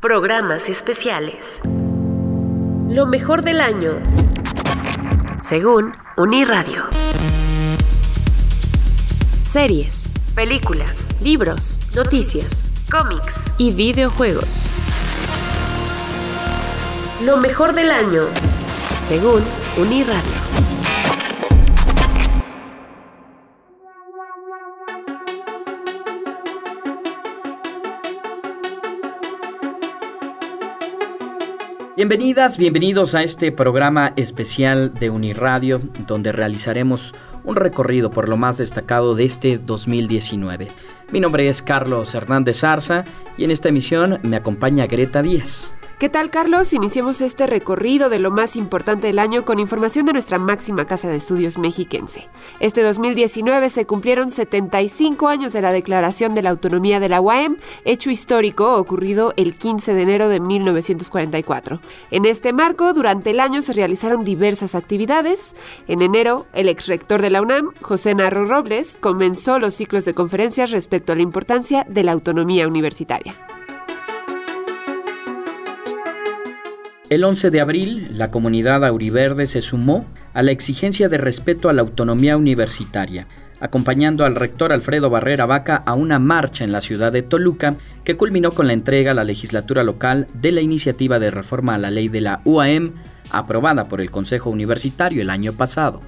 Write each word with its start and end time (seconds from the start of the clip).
Programas 0.00 0.68
especiales. 0.68 1.60
Lo 2.88 3.04
mejor 3.06 3.42
del 3.42 3.60
año. 3.60 4.00
Según 5.42 5.92
Uniradio. 6.16 6.84
Series, 9.42 10.08
películas, 10.36 11.08
libros, 11.20 11.80
noticias, 11.96 12.70
cómics 12.88 13.40
y 13.58 13.72
videojuegos. 13.72 14.66
Lo 17.24 17.38
mejor 17.38 17.72
del 17.72 17.90
año. 17.90 18.22
Según 19.02 19.42
Uniradio. 19.76 20.47
Bienvenidas, 31.98 32.58
bienvenidos 32.58 33.16
a 33.16 33.24
este 33.24 33.50
programa 33.50 34.12
especial 34.14 34.94
de 34.94 35.10
Uniradio, 35.10 35.80
donde 36.06 36.30
realizaremos 36.30 37.12
un 37.42 37.56
recorrido 37.56 38.12
por 38.12 38.28
lo 38.28 38.36
más 38.36 38.58
destacado 38.58 39.16
de 39.16 39.24
este 39.24 39.58
2019. 39.58 40.68
Mi 41.10 41.18
nombre 41.18 41.48
es 41.48 41.60
Carlos 41.60 42.14
Hernández 42.14 42.62
Arza 42.62 43.04
y 43.36 43.42
en 43.42 43.50
esta 43.50 43.70
emisión 43.70 44.20
me 44.22 44.36
acompaña 44.36 44.86
Greta 44.86 45.22
Díaz. 45.22 45.74
¿Qué 45.98 46.08
tal, 46.08 46.30
Carlos? 46.30 46.72
Iniciemos 46.74 47.20
este 47.20 47.48
recorrido 47.48 48.08
de 48.08 48.20
lo 48.20 48.30
más 48.30 48.54
importante 48.54 49.08
del 49.08 49.18
año 49.18 49.44
con 49.44 49.58
información 49.58 50.06
de 50.06 50.12
nuestra 50.12 50.38
máxima 50.38 50.84
casa 50.84 51.08
de 51.08 51.16
estudios 51.16 51.58
mexiquense. 51.58 52.28
Este 52.60 52.82
2019 52.82 53.68
se 53.68 53.84
cumplieron 53.84 54.30
75 54.30 55.26
años 55.26 55.52
de 55.52 55.60
la 55.60 55.72
Declaración 55.72 56.36
de 56.36 56.42
la 56.42 56.50
Autonomía 56.50 57.00
de 57.00 57.08
la 57.08 57.20
UAM, 57.20 57.56
hecho 57.84 58.10
histórico 58.10 58.76
ocurrido 58.76 59.34
el 59.36 59.56
15 59.56 59.92
de 59.92 60.02
enero 60.02 60.28
de 60.28 60.38
1944. 60.38 61.80
En 62.12 62.26
este 62.26 62.52
marco, 62.52 62.92
durante 62.92 63.30
el 63.30 63.40
año 63.40 63.60
se 63.60 63.72
realizaron 63.72 64.22
diversas 64.22 64.76
actividades. 64.76 65.56
En 65.88 66.00
enero, 66.00 66.46
el 66.52 66.68
ex 66.68 66.86
rector 66.86 67.22
de 67.22 67.30
la 67.30 67.42
UNAM, 67.42 67.72
José 67.82 68.14
Narro 68.14 68.46
Robles, 68.46 68.96
comenzó 69.00 69.58
los 69.58 69.74
ciclos 69.74 70.04
de 70.04 70.14
conferencias 70.14 70.70
respecto 70.70 71.10
a 71.10 71.16
la 71.16 71.22
importancia 71.22 71.84
de 71.88 72.04
la 72.04 72.12
autonomía 72.12 72.68
universitaria. 72.68 73.34
El 77.10 77.24
11 77.24 77.50
de 77.50 77.62
abril, 77.62 78.10
la 78.12 78.30
comunidad 78.30 78.84
auriverde 78.84 79.46
se 79.46 79.62
sumó 79.62 80.04
a 80.34 80.42
la 80.42 80.50
exigencia 80.50 81.08
de 81.08 81.16
respeto 81.16 81.70
a 81.70 81.72
la 81.72 81.80
autonomía 81.80 82.36
universitaria, 82.36 83.26
acompañando 83.60 84.26
al 84.26 84.34
rector 84.34 84.74
Alfredo 84.74 85.08
Barrera 85.08 85.46
Vaca 85.46 85.82
a 85.86 85.94
una 85.94 86.18
marcha 86.18 86.64
en 86.64 86.72
la 86.72 86.82
ciudad 86.82 87.10
de 87.10 87.22
Toluca 87.22 87.76
que 88.04 88.18
culminó 88.18 88.52
con 88.52 88.66
la 88.66 88.74
entrega 88.74 89.12
a 89.12 89.14
la 89.14 89.24
legislatura 89.24 89.84
local 89.84 90.26
de 90.34 90.52
la 90.52 90.60
iniciativa 90.60 91.18
de 91.18 91.30
reforma 91.30 91.76
a 91.76 91.78
la 91.78 91.90
ley 91.90 92.08
de 92.08 92.20
la 92.20 92.42
UAM 92.44 92.92
aprobada 93.30 93.88
por 93.88 94.02
el 94.02 94.10
Consejo 94.10 94.50
Universitario 94.50 95.22
el 95.22 95.30
año 95.30 95.54
pasado. 95.54 96.02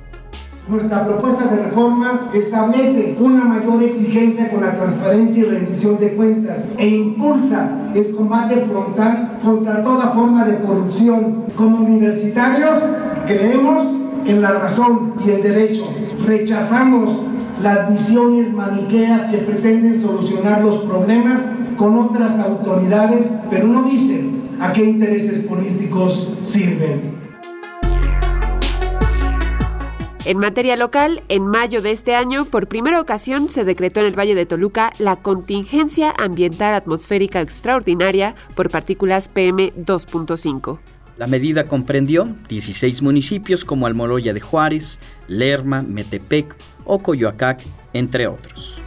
Nuestra 0.71 1.05
propuesta 1.05 1.47
de 1.47 1.65
reforma 1.65 2.31
establece 2.33 3.17
una 3.19 3.45
mayor 3.45 3.83
exigencia 3.83 4.49
con 4.53 4.61
la 4.61 4.73
transparencia 4.77 5.43
y 5.43 5.47
rendición 5.47 5.99
de 5.99 6.13
cuentas 6.13 6.69
e 6.79 6.87
impulsa 6.87 7.91
el 7.93 8.15
combate 8.15 8.55
frontal 8.71 9.41
contra 9.45 9.83
toda 9.83 10.11
forma 10.11 10.45
de 10.45 10.61
corrupción. 10.61 11.43
Como 11.57 11.79
universitarios 11.79 12.79
creemos 13.27 13.85
en 14.25 14.43
la 14.43 14.53
razón 14.53 15.15
y 15.27 15.31
el 15.31 15.43
derecho. 15.43 15.93
Rechazamos 16.25 17.21
las 17.61 17.91
visiones 17.91 18.55
maniqueas 18.55 19.23
que 19.23 19.39
pretenden 19.39 20.01
solucionar 20.01 20.63
los 20.63 20.79
problemas 20.83 21.51
con 21.77 21.99
otras 21.99 22.39
autoridades, 22.39 23.35
pero 23.51 23.67
no 23.67 23.83
dicen 23.83 24.41
a 24.61 24.73
qué 24.73 24.85
intereses 24.85 25.41
políticos 25.41 26.33
sirven. 26.45 27.20
En 30.27 30.37
materia 30.37 30.77
local, 30.77 31.23
en 31.29 31.47
mayo 31.47 31.81
de 31.81 31.93
este 31.93 32.15
año, 32.15 32.45
por 32.45 32.69
primera 32.69 33.01
ocasión 33.01 33.49
se 33.49 33.65
decretó 33.65 34.01
en 34.01 34.07
el 34.07 34.19
Valle 34.19 34.35
de 34.35 34.45
Toluca 34.45 34.93
la 34.99 35.17
contingencia 35.17 36.13
ambiental 36.19 36.75
atmosférica 36.75 37.41
extraordinaria 37.41 38.35
por 38.55 38.69
partículas 38.69 39.33
PM2.5. 39.35 40.79
La 41.17 41.27
medida 41.27 41.65
comprendió 41.65 42.29
16 42.51 43.01
municipios 43.01 43.65
como 43.65 43.87
Almoloya 43.87 44.35
de 44.35 44.41
Juárez, 44.41 44.99
Lerma, 45.27 45.81
Metepec 45.81 46.55
o 46.85 46.99
Coyoacac, 46.99 47.63
entre 47.95 48.27
otros. 48.27 48.83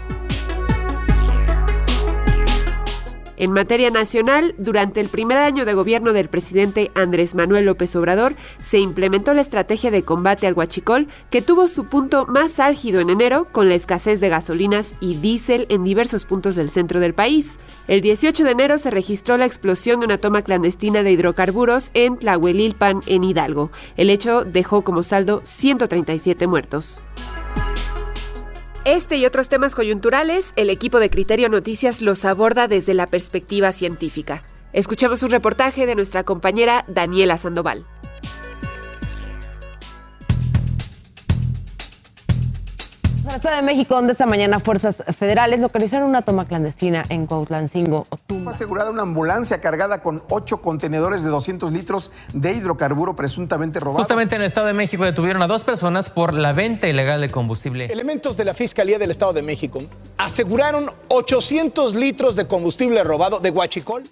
En 3.35 3.51
materia 3.51 3.89
nacional, 3.89 4.53
durante 4.57 5.01
el 5.01 5.09
primer 5.09 5.39
año 5.39 5.65
de 5.65 5.73
gobierno 5.73 6.13
del 6.13 6.29
presidente 6.29 6.91
Andrés 6.93 7.33
Manuel 7.33 7.65
López 7.65 7.95
Obrador, 7.95 8.35
se 8.61 8.79
implementó 8.79 9.33
la 9.33 9.41
estrategia 9.41 9.89
de 9.89 10.03
combate 10.03 10.45
al 10.45 10.53
huachicol 10.53 11.07
que 11.31 11.41
tuvo 11.41 11.67
su 11.67 11.85
punto 11.85 12.27
más 12.27 12.59
álgido 12.59 13.01
en 13.01 13.09
enero 13.09 13.47
con 13.51 13.69
la 13.69 13.75
escasez 13.75 14.19
de 14.19 14.29
gasolinas 14.29 14.93
y 14.99 15.15
diésel 15.15 15.65
en 15.69 15.83
diversos 15.83 16.25
puntos 16.25 16.55
del 16.55 16.69
centro 16.69 16.99
del 16.99 17.15
país. 17.15 17.59
El 17.87 18.01
18 18.01 18.43
de 18.43 18.51
enero 18.51 18.77
se 18.77 18.91
registró 18.91 19.37
la 19.37 19.45
explosión 19.45 19.99
de 19.99 20.05
una 20.05 20.19
toma 20.19 20.43
clandestina 20.43 21.01
de 21.01 21.11
hidrocarburos 21.11 21.89
en 21.93 22.17
Tlahuelilpan, 22.17 23.01
en 23.07 23.23
Hidalgo. 23.23 23.71
El 23.97 24.09
hecho 24.09 24.45
dejó 24.45 24.83
como 24.83 25.01
saldo 25.01 25.41
137 25.43 26.45
muertos. 26.45 27.03
Este 28.85 29.15
y 29.15 29.25
otros 29.25 29.47
temas 29.47 29.75
coyunturales, 29.75 30.51
el 30.57 30.69
equipo 30.69 30.99
de 30.99 31.09
Criterio 31.09 31.47
Noticias 31.47 32.01
los 32.01 32.25
aborda 32.25 32.67
desde 32.67 32.93
la 32.93 33.07
perspectiva 33.07 33.71
científica. 33.71 34.43
Escuchemos 34.73 35.23
un 35.23 35.31
reportaje 35.31 35.85
de 35.85 35.95
nuestra 35.95 36.25
compañera 36.25 36.83
Daniela 36.89 37.37
Sandoval. 37.37 37.85
La 43.33 43.39
Ciudad 43.39 43.55
de 43.55 43.63
México, 43.63 43.95
donde 43.95 44.11
esta 44.11 44.27
mañana 44.27 44.59
fuerzas 44.59 45.03
federales 45.17 45.59
localizaron 45.59 46.07
una 46.07 46.21
toma 46.21 46.45
clandestina 46.45 47.03
en 47.09 47.25
Cuautlancingo, 47.25 48.05
Fue 48.27 48.53
asegurada 48.53 48.91
una 48.91 49.01
ambulancia 49.01 49.59
cargada 49.59 50.03
con 50.03 50.21
ocho 50.29 50.61
contenedores 50.61 51.23
de 51.23 51.31
200 51.31 51.73
litros 51.73 52.11
de 52.31 52.53
hidrocarburo 52.53 53.15
presuntamente 53.15 53.79
robado. 53.79 53.97
Justamente 53.97 54.35
en 54.35 54.41
el 54.41 54.47
Estado 54.47 54.67
de 54.67 54.73
México 54.73 55.03
detuvieron 55.03 55.41
a 55.41 55.47
dos 55.47 55.63
personas 55.63 56.11
por 56.11 56.31
la 56.33 56.53
venta 56.53 56.87
ilegal 56.87 57.21
de 57.21 57.31
combustible. 57.31 57.85
Elementos 57.85 58.37
de 58.37 58.45
la 58.45 58.53
Fiscalía 58.53 58.99
del 58.99 59.09
Estado 59.09 59.33
de 59.33 59.41
México 59.41 59.79
aseguraron 60.17 60.91
800 61.07 61.95
litros 61.95 62.35
de 62.35 62.45
combustible 62.45 63.03
robado 63.03 63.39
de 63.39 63.49
Huachicol. 63.49 64.03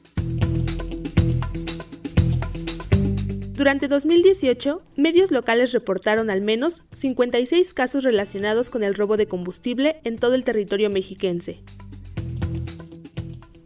Durante 3.62 3.88
2018, 3.88 4.82
medios 4.96 5.30
locales 5.30 5.72
reportaron 5.72 6.32
al 6.32 6.42
menos 6.42 6.82
56 6.94 7.76
casos 7.76 8.04
relacionados 8.04 8.72
con 8.72 8.84
el 8.84 8.96
robo 8.96 9.18
de 9.18 9.28
combustible 9.28 9.98
en 10.04 10.18
todo 10.18 10.34
el 10.34 10.44
territorio 10.44 10.90
mexiquense. 10.90 11.60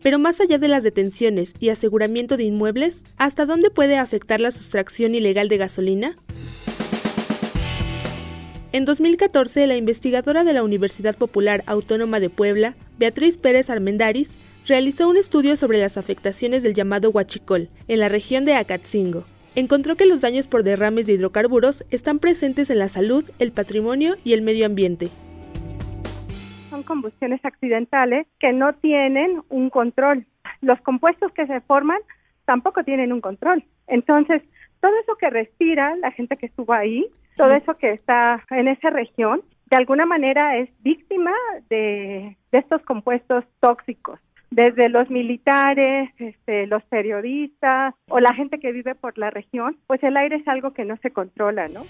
Pero 0.03 0.19
más 0.19 0.41
allá 0.41 0.57
de 0.57 0.67
las 0.67 0.83
detenciones 0.83 1.53
y 1.61 1.69
aseguramiento 1.69 2.35
de 2.35 2.43
inmuebles, 2.43 3.05
¿hasta 3.15 3.45
dónde 3.45 3.69
puede 3.69 3.97
afectar 3.97 4.41
la 4.41 4.51
sustracción 4.51 5.15
ilegal 5.15 5.47
de 5.47 5.55
gasolina? 5.55 6.17
En 8.73 8.83
2014, 8.83 9.65
la 9.65 9.77
investigadora 9.77 10.43
de 10.43 10.51
la 10.51 10.63
Universidad 10.63 11.15
Popular 11.15 11.63
Autónoma 11.67 12.19
de 12.19 12.29
Puebla, 12.29 12.75
Beatriz 12.99 13.37
Pérez 13.37 13.69
Armendaris, 13.69 14.35
realizó 14.67 15.07
un 15.07 15.15
estudio 15.15 15.55
sobre 15.55 15.79
las 15.79 15.95
afectaciones 15.95 16.63
del 16.63 16.73
llamado 16.73 17.11
huachicol 17.11 17.69
en 17.87 17.99
la 18.01 18.09
región 18.09 18.43
de 18.43 18.55
Acatzingo 18.55 19.25
encontró 19.55 19.95
que 19.95 20.05
los 20.05 20.21
daños 20.21 20.47
por 20.47 20.63
derrames 20.63 21.07
de 21.07 21.13
hidrocarburos 21.13 21.85
están 21.89 22.19
presentes 22.19 22.69
en 22.69 22.79
la 22.79 22.89
salud, 22.89 23.25
el 23.39 23.51
patrimonio 23.51 24.15
y 24.23 24.33
el 24.33 24.41
medio 24.41 24.65
ambiente. 24.65 25.07
Son 26.69 26.83
combustiones 26.83 27.43
accidentales 27.43 28.27
que 28.39 28.51
no 28.51 28.73
tienen 28.73 29.41
un 29.49 29.69
control. 29.69 30.25
Los 30.61 30.79
compuestos 30.81 31.31
que 31.31 31.47
se 31.47 31.61
forman 31.61 31.99
tampoco 32.45 32.83
tienen 32.83 33.13
un 33.13 33.21
control. 33.21 33.63
Entonces, 33.87 34.41
todo 34.81 34.91
eso 35.01 35.15
que 35.15 35.29
respira 35.29 35.95
la 35.95 36.11
gente 36.11 36.37
que 36.37 36.47
estuvo 36.47 36.73
ahí, 36.73 37.07
todo 37.37 37.53
eso 37.53 37.77
que 37.77 37.93
está 37.93 38.43
en 38.51 38.67
esa 38.67 38.89
región, 38.89 39.41
de 39.67 39.77
alguna 39.77 40.05
manera 40.05 40.57
es 40.57 40.69
víctima 40.81 41.31
de, 41.69 42.37
de 42.51 42.59
estos 42.59 42.81
compuestos 42.83 43.45
tóxicos 43.61 44.19
desde 44.55 44.87
los 44.87 45.09
militares, 45.09 46.09
este, 46.17 46.65
los 46.67 46.81
periodistas 46.83 47.93
o 48.07 48.21
la 48.21 48.33
gente 48.33 48.57
que 48.57 48.71
vive 48.71 48.95
por 48.95 49.17
la 49.17 49.29
región, 49.29 49.75
pues 49.85 50.01
el 50.01 50.15
aire 50.15 50.37
es 50.37 50.47
algo 50.47 50.71
que 50.71 50.85
no 50.85 50.95
se 51.01 51.11
controla, 51.11 51.67
¿no? 51.67 51.81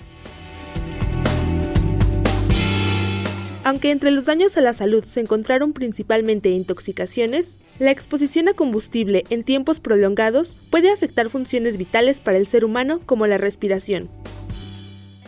Aunque 3.63 3.91
entre 3.91 4.09
los 4.09 4.25
daños 4.25 4.57
a 4.57 4.61
la 4.61 4.73
salud 4.73 5.03
se 5.03 5.21
encontraron 5.21 5.73
principalmente 5.73 6.49
intoxicaciones, 6.49 7.59
la 7.77 7.91
exposición 7.91 8.47
a 8.47 8.53
combustible 8.53 9.25
en 9.29 9.43
tiempos 9.43 9.79
prolongados 9.79 10.57
puede 10.71 10.91
afectar 10.91 11.29
funciones 11.29 11.77
vitales 11.77 12.19
para 12.19 12.37
el 12.37 12.47
ser 12.47 12.65
humano 12.65 12.99
como 13.05 13.27
la 13.27 13.37
respiración. 13.37 14.09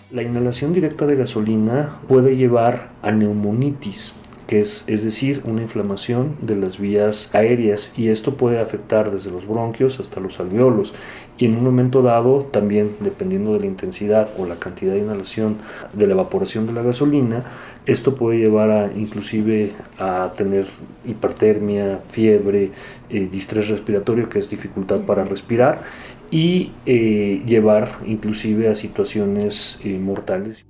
La 0.09 0.23
inhalación 0.23 0.73
directa 0.73 1.05
de 1.05 1.15
gasolina 1.15 1.99
puede 2.07 2.35
llevar 2.35 2.89
a 3.03 3.11
neumonitis, 3.11 4.13
que 4.47 4.61
es, 4.61 4.85
es 4.87 5.03
decir, 5.03 5.41
una 5.45 5.61
inflamación 5.61 6.37
de 6.41 6.55
las 6.55 6.79
vías 6.79 7.29
aéreas 7.33 7.93
y 7.97 8.09
esto 8.09 8.35
puede 8.35 8.59
afectar 8.59 9.11
desde 9.11 9.29
los 9.29 9.47
bronquios 9.47 9.99
hasta 9.99 10.19
los 10.19 10.39
alveolos 10.39 10.93
y 11.37 11.45
en 11.45 11.57
un 11.57 11.63
momento 11.63 12.01
dado 12.01 12.47
también 12.51 12.95
dependiendo 12.99 13.53
de 13.53 13.59
la 13.59 13.65
intensidad 13.67 14.33
o 14.37 14.45
la 14.45 14.55
cantidad 14.55 14.93
de 14.93 14.99
inhalación 14.99 15.57
de 15.93 16.07
la 16.07 16.13
evaporación 16.13 16.65
de 16.65 16.73
la 16.73 16.81
gasolina 16.81 17.43
esto 17.87 18.15
puede 18.15 18.39
llevar 18.39 18.69
a 18.69 18.91
inclusive 18.93 19.71
a 19.97 20.33
tener 20.35 20.67
hipertermia, 21.05 21.99
fiebre, 22.03 22.71
eh, 23.09 23.29
distrés 23.31 23.69
respiratorio 23.69 24.27
que 24.27 24.39
es 24.39 24.49
dificultad 24.49 25.05
para 25.05 25.23
respirar 25.23 25.83
y 26.29 26.73
eh, 26.85 27.41
llevar 27.45 27.99
inclusive 28.05 28.67
a 28.67 28.75
situaciones 28.75 29.79
eh, 29.85 29.97
mortales. 29.97 30.66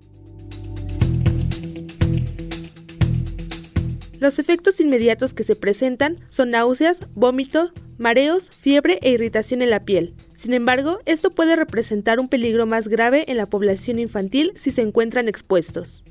Los 4.19 4.39
efectos 4.39 4.79
inmediatos 4.79 5.35
que 5.35 5.43
se 5.43 5.55
presentan 5.55 6.15
son 6.27 6.49
náuseas, 6.49 7.07
vómito, 7.15 7.69
mareos, 7.99 8.49
fiebre 8.49 8.97
e 9.03 9.11
irritación 9.11 9.61
en 9.61 9.69
la 9.69 9.81
piel. 9.81 10.13
Sin 10.33 10.55
embargo, 10.55 10.97
esto 11.05 11.29
puede 11.29 11.55
representar 11.55 12.19
un 12.19 12.27
peligro 12.27 12.65
más 12.65 12.87
grave 12.87 13.25
en 13.27 13.37
la 13.37 13.45
población 13.45 13.99
infantil 13.99 14.53
si 14.55 14.71
se 14.71 14.81
encuentran 14.81 15.27
expuestos. 15.27 16.03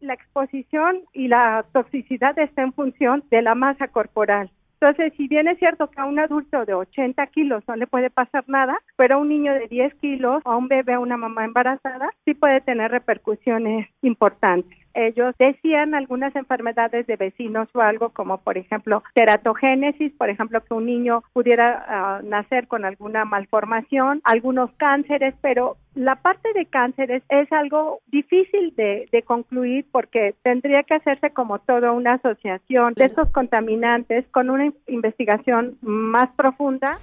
La 0.00 0.12
exposición 0.12 1.04
y 1.14 1.28
la 1.28 1.64
toxicidad 1.72 2.38
está 2.38 2.62
en 2.62 2.74
función 2.74 3.24
de 3.30 3.40
la 3.40 3.54
masa 3.54 3.88
corporal. 3.88 4.50
Entonces, 4.78 5.14
si 5.16 5.26
bien 5.28 5.48
es 5.48 5.58
cierto 5.58 5.90
que 5.90 5.98
a 5.98 6.04
un 6.04 6.18
adulto 6.18 6.66
de 6.66 6.74
80 6.74 7.26
kilos 7.28 7.64
no 7.66 7.76
le 7.76 7.86
puede 7.86 8.10
pasar 8.10 8.44
nada, 8.46 8.76
pero 8.96 9.14
a 9.14 9.18
un 9.18 9.30
niño 9.30 9.54
de 9.54 9.68
10 9.68 9.94
kilos, 9.94 10.42
a 10.44 10.54
un 10.54 10.68
bebé, 10.68 10.92
a 10.92 11.00
una 11.00 11.16
mamá 11.16 11.46
embarazada, 11.46 12.10
sí 12.26 12.34
puede 12.34 12.60
tener 12.60 12.90
repercusiones 12.90 13.88
importantes 14.02 14.85
ellos 14.96 15.34
decían 15.38 15.94
algunas 15.94 16.34
enfermedades 16.34 17.06
de 17.06 17.16
vecinos 17.16 17.68
o 17.74 17.80
algo 17.80 18.10
como 18.10 18.38
por 18.38 18.58
ejemplo 18.58 19.02
teratogénesis, 19.14 20.12
por 20.14 20.30
ejemplo 20.30 20.64
que 20.64 20.74
un 20.74 20.86
niño 20.86 21.22
pudiera 21.32 21.84
ah, 21.86 22.20
nacer 22.24 22.66
con 22.66 22.84
alguna 22.84 23.24
malformación, 23.24 24.20
algunos 24.24 24.70
cánceres, 24.78 25.34
pero 25.42 25.76
la 25.94 26.16
parte 26.16 26.52
de 26.54 26.66
cánceres 26.66 27.22
es 27.28 27.50
algo 27.52 28.00
difícil 28.06 28.74
de, 28.76 29.08
de 29.12 29.22
concluir 29.22 29.86
porque 29.92 30.34
tendría 30.42 30.82
que 30.82 30.94
hacerse 30.94 31.30
como 31.30 31.58
toda 31.58 31.92
una 31.92 32.14
asociación 32.14 32.94
de 32.94 33.06
estos 33.06 33.30
contaminantes 33.30 34.26
con 34.28 34.50
una 34.50 34.72
investigación 34.86 35.76
más 35.80 36.28
profunda. 36.36 36.98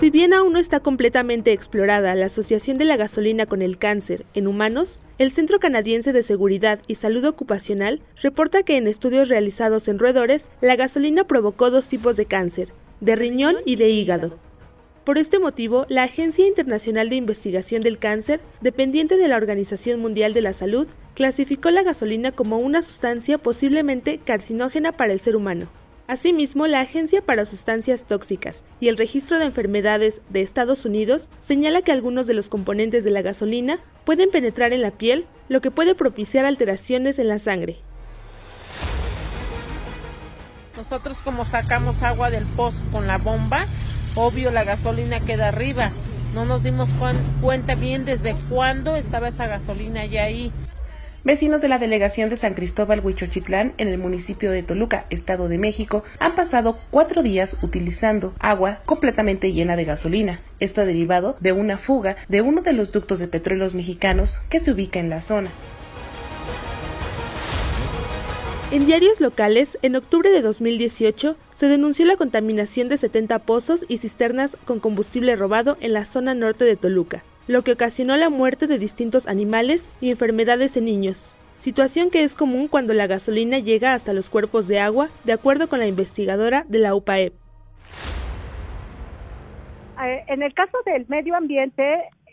Si 0.00 0.08
bien 0.08 0.32
aún 0.32 0.54
no 0.54 0.58
está 0.58 0.80
completamente 0.80 1.52
explorada 1.52 2.14
la 2.14 2.24
asociación 2.24 2.78
de 2.78 2.86
la 2.86 2.96
gasolina 2.96 3.44
con 3.44 3.60
el 3.60 3.76
cáncer 3.76 4.24
en 4.32 4.46
humanos, 4.46 5.02
el 5.18 5.30
Centro 5.30 5.60
Canadiense 5.60 6.14
de 6.14 6.22
Seguridad 6.22 6.80
y 6.86 6.94
Salud 6.94 7.22
Ocupacional 7.26 8.00
reporta 8.22 8.62
que 8.62 8.78
en 8.78 8.86
estudios 8.86 9.28
realizados 9.28 9.88
en 9.88 9.98
roedores, 9.98 10.50
la 10.62 10.76
gasolina 10.76 11.24
provocó 11.24 11.70
dos 11.70 11.86
tipos 11.86 12.16
de 12.16 12.24
cáncer, 12.24 12.72
de 13.02 13.14
riñón 13.14 13.56
y 13.66 13.76
de 13.76 13.90
hígado. 13.90 14.38
Por 15.04 15.18
este 15.18 15.38
motivo, 15.38 15.84
la 15.90 16.04
Agencia 16.04 16.48
Internacional 16.48 17.10
de 17.10 17.16
Investigación 17.16 17.82
del 17.82 17.98
Cáncer, 17.98 18.40
dependiente 18.62 19.18
de 19.18 19.28
la 19.28 19.36
Organización 19.36 20.00
Mundial 20.00 20.32
de 20.32 20.40
la 20.40 20.54
Salud, 20.54 20.88
clasificó 21.14 21.68
la 21.68 21.82
gasolina 21.82 22.32
como 22.32 22.56
una 22.56 22.80
sustancia 22.80 23.36
posiblemente 23.36 24.16
carcinógena 24.16 24.92
para 24.92 25.12
el 25.12 25.20
ser 25.20 25.36
humano. 25.36 25.68
Asimismo, 26.10 26.66
la 26.66 26.80
Agencia 26.80 27.22
para 27.22 27.44
Sustancias 27.44 28.04
Tóxicas 28.04 28.64
y 28.80 28.88
el 28.88 28.98
Registro 28.98 29.38
de 29.38 29.44
Enfermedades 29.44 30.22
de 30.28 30.40
Estados 30.40 30.84
Unidos 30.84 31.30
señala 31.38 31.82
que 31.82 31.92
algunos 31.92 32.26
de 32.26 32.34
los 32.34 32.48
componentes 32.48 33.04
de 33.04 33.12
la 33.12 33.22
gasolina 33.22 33.78
pueden 34.04 34.28
penetrar 34.32 34.72
en 34.72 34.82
la 34.82 34.90
piel, 34.90 35.28
lo 35.48 35.60
que 35.60 35.70
puede 35.70 35.94
propiciar 35.94 36.46
alteraciones 36.46 37.20
en 37.20 37.28
la 37.28 37.38
sangre. 37.38 37.76
Nosotros 40.76 41.22
como 41.22 41.44
sacamos 41.44 42.02
agua 42.02 42.28
del 42.28 42.44
pozo 42.44 42.82
con 42.90 43.06
la 43.06 43.18
bomba, 43.18 43.66
obvio 44.16 44.50
la 44.50 44.64
gasolina 44.64 45.20
queda 45.20 45.46
arriba. 45.46 45.92
No 46.34 46.44
nos 46.44 46.64
dimos 46.64 46.88
cuenta 47.40 47.76
bien 47.76 48.04
desde 48.04 48.34
cuándo 48.48 48.96
estaba 48.96 49.28
esa 49.28 49.46
gasolina 49.46 50.04
ya 50.06 50.24
ahí. 50.24 50.50
Vecinos 51.22 51.60
de 51.60 51.68
la 51.68 51.78
delegación 51.78 52.30
de 52.30 52.38
San 52.38 52.54
Cristóbal 52.54 53.00
Huichochitlán 53.04 53.74
en 53.76 53.88
el 53.88 53.98
municipio 53.98 54.50
de 54.50 54.62
Toluca, 54.62 55.04
Estado 55.10 55.48
de 55.48 55.58
México, 55.58 56.02
han 56.18 56.34
pasado 56.34 56.78
cuatro 56.90 57.22
días 57.22 57.58
utilizando 57.60 58.32
agua 58.38 58.80
completamente 58.86 59.52
llena 59.52 59.76
de 59.76 59.84
gasolina. 59.84 60.40
Esto 60.60 60.86
derivado 60.86 61.36
de 61.38 61.52
una 61.52 61.76
fuga 61.76 62.16
de 62.30 62.40
uno 62.40 62.62
de 62.62 62.72
los 62.72 62.90
ductos 62.90 63.18
de 63.18 63.28
petróleos 63.28 63.74
mexicanos 63.74 64.40
que 64.48 64.60
se 64.60 64.72
ubica 64.72 64.98
en 64.98 65.10
la 65.10 65.20
zona. 65.20 65.50
En 68.70 68.86
diarios 68.86 69.20
locales, 69.20 69.76
en 69.82 69.96
octubre 69.96 70.30
de 70.30 70.40
2018, 70.40 71.36
se 71.52 71.66
denunció 71.66 72.06
la 72.06 72.16
contaminación 72.16 72.88
de 72.88 72.96
70 72.96 73.40
pozos 73.40 73.84
y 73.88 73.98
cisternas 73.98 74.56
con 74.64 74.80
combustible 74.80 75.36
robado 75.36 75.76
en 75.82 75.92
la 75.92 76.06
zona 76.06 76.32
norte 76.32 76.64
de 76.64 76.76
Toluca 76.76 77.24
lo 77.46 77.62
que 77.62 77.72
ocasionó 77.72 78.16
la 78.16 78.30
muerte 78.30 78.66
de 78.66 78.78
distintos 78.78 79.26
animales 79.26 79.88
y 80.00 80.10
enfermedades 80.10 80.76
en 80.76 80.84
niños, 80.84 81.34
situación 81.58 82.10
que 82.10 82.22
es 82.22 82.34
común 82.34 82.68
cuando 82.68 82.94
la 82.94 83.06
gasolina 83.06 83.58
llega 83.58 83.94
hasta 83.94 84.12
los 84.12 84.30
cuerpos 84.30 84.68
de 84.68 84.80
agua, 84.80 85.08
de 85.24 85.32
acuerdo 85.32 85.68
con 85.68 85.78
la 85.78 85.86
investigadora 85.86 86.64
de 86.68 86.78
la 86.78 86.94
UPAEP. 86.94 87.32
Eh, 90.02 90.24
en 90.28 90.42
el 90.42 90.54
caso 90.54 90.78
del 90.86 91.06
medio 91.08 91.36
ambiente, 91.36 91.84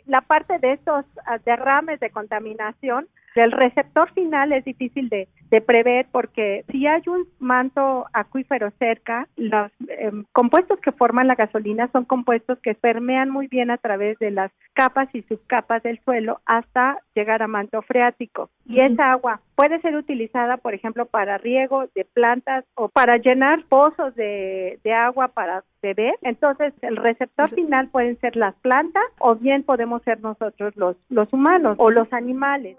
la 0.06 0.22
parte 0.22 0.58
de 0.60 0.74
estos 0.74 1.06
ah, 1.26 1.38
derrames 1.46 2.00
de 2.00 2.10
contaminación 2.10 3.08
del 3.36 3.52
receptor 3.52 4.12
final 4.14 4.52
es 4.54 4.66
difícil 4.66 5.10
de, 5.10 5.28
prever 5.62 6.08
porque 6.12 6.66
si 6.72 6.86
hay 6.88 7.02
un 7.08 7.26
manto 7.40 8.06
acuífero 8.14 8.72
cerca, 8.80 9.28
los 9.36 9.72
em, 9.88 10.26
compuestos 10.32 10.80
que 10.80 10.92
forman 10.92 11.28
la 11.28 11.36
gasolina 11.36 11.90
son 11.92 12.06
compuestos 12.06 12.60
que 12.60 12.76
permean 12.76 13.30
muy 13.30 13.48
bien 13.48 13.72
a 13.72 13.78
través 13.78 14.20
de 14.20 14.32
las 14.32 14.52
capas 14.74 15.10
y 15.14 15.22
subcapas 15.24 15.84
del 15.84 16.00
suelo 16.04 16.42
hasta 16.46 16.98
llegar 17.16 17.42
a 17.42 17.48
manto 17.48 17.82
freático. 17.82 18.50
Y 18.66 18.82
esa 18.82 19.12
agua 19.12 19.42
puede 19.56 19.80
ser 19.82 19.96
utilizada, 19.96 20.58
por 20.58 20.74
ejemplo, 20.74 21.06
para 21.06 21.38
riego 21.38 21.86
de 21.96 22.06
plantas 22.06 22.66
o 22.76 22.90
para 22.90 23.18
llenar 23.18 23.64
pozos 23.70 24.14
de, 24.16 24.80
de 24.84 24.94
agua 24.94 25.30
para 25.30 25.64
beber. 25.82 26.16
Entonces, 26.22 26.74
el 26.82 26.98
receptor 26.98 27.48
final 27.48 27.88
pueden 27.90 28.20
ser 28.20 28.36
las 28.36 28.56
plantas 28.56 29.04
o 29.20 29.36
bien 29.36 29.64
podemos 29.64 30.02
ser 30.04 30.22
nosotros 30.22 30.76
los, 30.76 30.98
los 31.10 31.32
humanos 31.32 31.76
o 31.80 31.90
los 31.90 32.12
animales. 32.12 32.76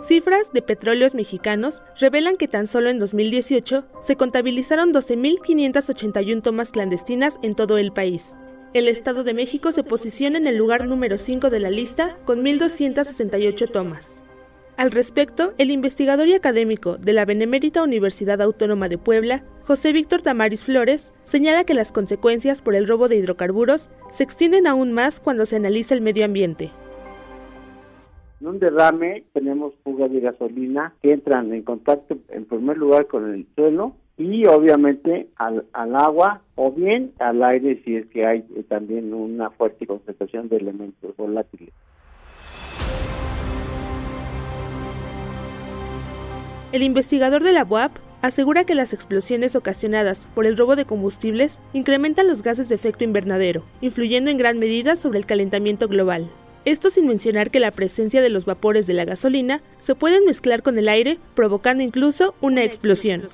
Cifras 0.00 0.52
de 0.52 0.62
petróleos 0.62 1.14
mexicanos 1.14 1.82
revelan 2.00 2.36
que 2.36 2.48
tan 2.48 2.66
solo 2.66 2.88
en 2.88 2.98
2018 2.98 3.84
se 4.00 4.16
contabilizaron 4.16 4.92
12.581 4.92 6.42
tomas 6.42 6.72
clandestinas 6.72 7.38
en 7.42 7.54
todo 7.54 7.76
el 7.76 7.92
país. 7.92 8.36
El 8.72 8.88
Estado 8.88 9.22
de 9.22 9.34
México 9.34 9.70
se 9.70 9.84
posiciona 9.84 10.38
en 10.38 10.46
el 10.46 10.56
lugar 10.56 10.86
número 10.86 11.18
5 11.18 11.50
de 11.50 11.60
la 11.60 11.68
lista 11.68 12.16
con 12.24 12.42
1.268 12.42 13.70
tomas. 13.70 14.24
Al 14.78 14.90
respecto, 14.90 15.52
el 15.58 15.70
investigador 15.70 16.26
y 16.26 16.32
académico 16.32 16.96
de 16.96 17.12
la 17.12 17.26
Benemérita 17.26 17.82
Universidad 17.82 18.40
Autónoma 18.40 18.88
de 18.88 18.96
Puebla, 18.96 19.44
José 19.62 19.92
Víctor 19.92 20.22
Tamaris 20.22 20.64
Flores, 20.64 21.12
señala 21.22 21.64
que 21.64 21.74
las 21.74 21.92
consecuencias 21.92 22.62
por 22.62 22.74
el 22.74 22.88
robo 22.88 23.08
de 23.08 23.16
hidrocarburos 23.16 23.90
se 24.08 24.24
extienden 24.24 24.66
aún 24.66 24.92
más 24.92 25.20
cuando 25.20 25.44
se 25.44 25.56
analiza 25.56 25.94
el 25.94 26.00
medio 26.00 26.24
ambiente. 26.24 26.70
En 28.42 28.48
un 28.48 28.58
derrame 28.58 29.22
tenemos 29.34 29.72
fugas 29.84 30.10
de 30.10 30.18
gasolina 30.18 30.92
que 31.00 31.12
entran 31.12 31.52
en 31.52 31.62
contacto 31.62 32.18
en 32.28 32.44
primer 32.44 32.76
lugar 32.76 33.06
con 33.06 33.32
el 33.32 33.46
suelo 33.54 33.94
y 34.18 34.44
obviamente 34.48 35.28
al, 35.36 35.64
agua 35.72 36.42
o 36.56 36.72
bien 36.72 37.12
al 37.20 37.40
aire 37.44 37.80
si 37.84 37.94
es 37.94 38.06
que 38.06 38.26
hay 38.26 38.42
también 38.68 39.14
una 39.14 39.50
fuerte 39.50 39.86
concentración 39.86 40.48
de 40.48 40.56
elementos 40.56 41.16
volátiles. 41.16 41.72
El 46.72 46.82
investigador 46.82 47.44
de 47.44 47.52
la 47.52 47.62
UAP 47.62 47.92
asegura 48.22 48.64
que 48.64 48.74
las 48.74 48.92
explosiones 48.92 49.54
ocasionadas 49.54 50.26
por 50.34 50.46
el 50.46 50.58
robo 50.58 50.74
de 50.74 50.84
combustibles 50.84 51.60
incrementan 51.72 52.26
los 52.26 52.42
gases 52.42 52.68
de 52.68 52.74
efecto 52.74 53.04
invernadero, 53.04 53.62
influyendo 53.80 54.32
en 54.32 54.38
gran 54.38 54.58
medida 54.58 54.96
sobre 54.96 55.20
el 55.20 55.26
calentamiento 55.26 55.86
global. 55.86 56.26
Esto 56.64 56.90
sin 56.90 57.08
mencionar 57.08 57.50
que 57.50 57.58
la 57.58 57.72
presencia 57.72 58.22
de 58.22 58.28
los 58.28 58.44
vapores 58.44 58.86
de 58.86 58.94
la 58.94 59.04
gasolina 59.04 59.60
se 59.78 59.96
pueden 59.96 60.24
mezclar 60.24 60.62
con 60.62 60.78
el 60.78 60.88
aire, 60.88 61.18
provocando 61.34 61.82
incluso 61.82 62.36
una 62.40 62.62
explosión. 62.62 63.24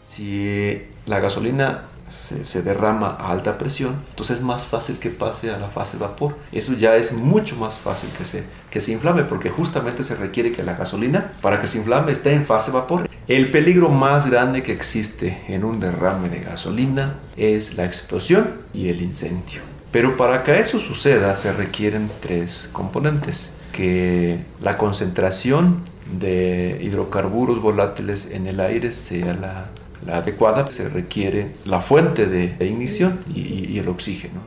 Si 0.00 0.82
la 1.04 1.20
gasolina 1.20 1.84
se, 2.08 2.62
derrama 2.62 3.08
a 3.20 3.32
alta 3.32 3.58
presión, 3.58 4.02
entonces 4.08 4.38
es 4.38 4.44
más 4.44 4.66
fácil 4.66 4.98
que 4.98 5.10
pase 5.10 5.50
a 5.50 5.58
la 5.58 5.68
fase 5.68 5.98
vapor. 5.98 6.38
Eso 6.52 6.72
ya 6.72 6.96
es 6.96 7.12
mucho 7.12 7.56
más 7.56 7.76
fácil 7.76 8.08
que 8.16 8.24
se, 8.24 8.44
que 8.70 8.80
se 8.80 8.92
inflame, 8.92 9.24
porque 9.24 9.50
justamente 9.50 10.04
se 10.04 10.14
requiere 10.14 10.52
que 10.52 10.62
la 10.62 10.74
gasolina, 10.74 11.32
para 11.42 11.60
que 11.60 11.66
se 11.66 11.76
inflame, 11.76 12.12
esté 12.12 12.32
en 12.32 12.46
fase 12.46 12.70
vapor. 12.70 13.10
El 13.28 13.50
peligro 13.50 13.90
más 13.90 14.30
grande 14.30 14.62
que 14.62 14.72
existe 14.72 15.42
en 15.48 15.64
un 15.64 15.80
derrame 15.80 16.30
de 16.30 16.40
gasolina 16.40 17.16
es 17.36 17.74
la 17.74 17.84
explosión 17.84 18.62
y 18.72 18.88
el 18.88 19.02
incendio 19.02 19.73
Pero 19.94 20.16
para 20.16 20.42
que 20.42 20.58
eso 20.58 20.80
suceda 20.80 21.36
se 21.36 21.52
requieren 21.52 22.10
tres 22.18 22.68
componentes, 22.72 23.52
que 23.70 24.40
la 24.60 24.76
concentración 24.76 25.82
de 26.18 26.80
hidrocarburos 26.82 27.62
volátiles 27.62 28.28
en 28.32 28.48
el 28.48 28.58
aire 28.58 28.90
sea 28.90 29.34
la, 29.34 29.68
adecuada, 30.12 30.68
se 30.68 30.88
requiere 30.88 31.52
la 31.64 31.80
fuente 31.80 32.26
de 32.26 32.56
ignición 32.66 33.20
y 33.32 33.78
el 33.78 33.86
oxígeno. 33.86 34.40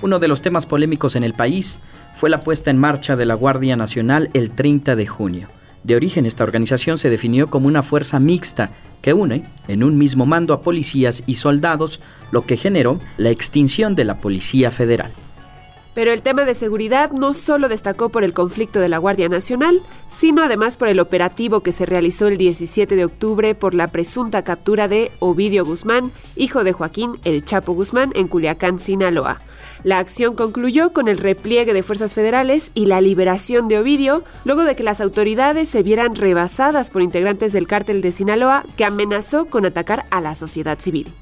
Uno 0.00 0.18
de 0.18 0.28
los 0.28 0.40
temas 0.40 0.64
polémicos 0.64 1.16
en 1.16 1.24
el 1.24 1.34
país 1.34 1.80
fue 2.16 2.30
la 2.30 2.40
puesta 2.40 2.70
en 2.70 2.78
marcha 2.78 3.14
de 3.14 3.26
la 3.26 3.34
Guardia 3.34 3.76
Nacional 3.76 4.30
el 4.32 4.52
30 4.54 4.96
de 4.96 5.06
junio. 5.06 5.48
De 5.84 5.94
origen, 5.94 6.24
esta 6.24 6.44
organización 6.44 6.96
se 6.96 7.10
definió 7.10 7.48
como 7.48 7.68
una 7.68 7.82
fuerza 7.82 8.18
mixta 8.18 8.70
que 9.02 9.12
une 9.12 9.44
en 9.68 9.84
un 9.84 9.98
mismo 9.98 10.24
mando 10.24 10.54
a 10.54 10.62
policías 10.62 11.22
y 11.26 11.34
soldados, 11.34 12.00
lo 12.30 12.42
que 12.42 12.56
generó 12.56 12.98
la 13.18 13.28
extinción 13.28 13.94
de 13.94 14.04
la 14.04 14.16
Policía 14.16 14.70
Federal. 14.70 15.12
Pero 15.92 16.10
el 16.10 16.22
tema 16.22 16.44
de 16.44 16.54
seguridad 16.54 17.12
no 17.12 17.34
solo 17.34 17.68
destacó 17.68 18.08
por 18.08 18.24
el 18.24 18.32
conflicto 18.32 18.80
de 18.80 18.88
la 18.88 18.98
Guardia 18.98 19.28
Nacional, 19.28 19.80
sino 20.08 20.42
además 20.42 20.78
por 20.78 20.88
el 20.88 20.98
operativo 21.00 21.60
que 21.60 21.70
se 21.70 21.86
realizó 21.86 22.28
el 22.28 22.38
17 22.38 22.96
de 22.96 23.04
octubre 23.04 23.54
por 23.54 23.74
la 23.74 23.86
presunta 23.86 24.42
captura 24.42 24.88
de 24.88 25.12
Ovidio 25.20 25.66
Guzmán, 25.66 26.12
hijo 26.34 26.64
de 26.64 26.72
Joaquín 26.72 27.20
El 27.24 27.44
Chapo 27.44 27.74
Guzmán, 27.74 28.10
en 28.14 28.26
Culiacán, 28.26 28.78
Sinaloa. 28.78 29.38
La 29.84 29.98
acción 29.98 30.34
concluyó 30.34 30.94
con 30.94 31.08
el 31.08 31.18
repliegue 31.18 31.74
de 31.74 31.82
fuerzas 31.82 32.14
federales 32.14 32.70
y 32.72 32.86
la 32.86 33.02
liberación 33.02 33.68
de 33.68 33.78
Ovidio, 33.78 34.24
luego 34.44 34.64
de 34.64 34.74
que 34.76 34.82
las 34.82 35.02
autoridades 35.02 35.68
se 35.68 35.82
vieran 35.82 36.16
rebasadas 36.16 36.88
por 36.88 37.02
integrantes 37.02 37.52
del 37.52 37.66
cártel 37.66 38.00
de 38.00 38.10
Sinaloa 38.10 38.64
que 38.78 38.86
amenazó 38.86 39.44
con 39.44 39.66
atacar 39.66 40.06
a 40.10 40.22
la 40.22 40.34
sociedad 40.34 40.78
civil. 40.78 41.12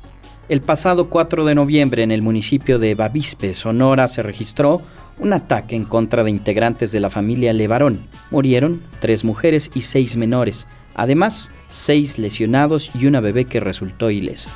El 0.48 0.60
pasado 0.60 1.08
4 1.10 1.44
de 1.44 1.56
noviembre 1.56 2.04
en 2.04 2.12
el 2.12 2.22
municipio 2.22 2.78
de 2.78 2.94
Bavispe, 2.94 3.52
Sonora, 3.52 4.06
se 4.06 4.22
registró 4.22 4.80
un 5.18 5.32
ataque 5.32 5.74
en 5.74 5.84
contra 5.84 6.22
de 6.22 6.30
integrantes 6.30 6.92
de 6.92 7.00
la 7.00 7.10
familia 7.10 7.52
Levarón. 7.52 8.06
Murieron 8.30 8.80
tres 9.00 9.24
mujeres 9.24 9.72
y 9.74 9.80
seis 9.80 10.16
menores, 10.16 10.68
además 10.94 11.50
seis 11.66 12.16
lesionados 12.16 12.92
y 12.94 13.06
una 13.06 13.18
bebé 13.18 13.44
que 13.44 13.58
resultó 13.58 14.10
ilesa. 14.10 14.50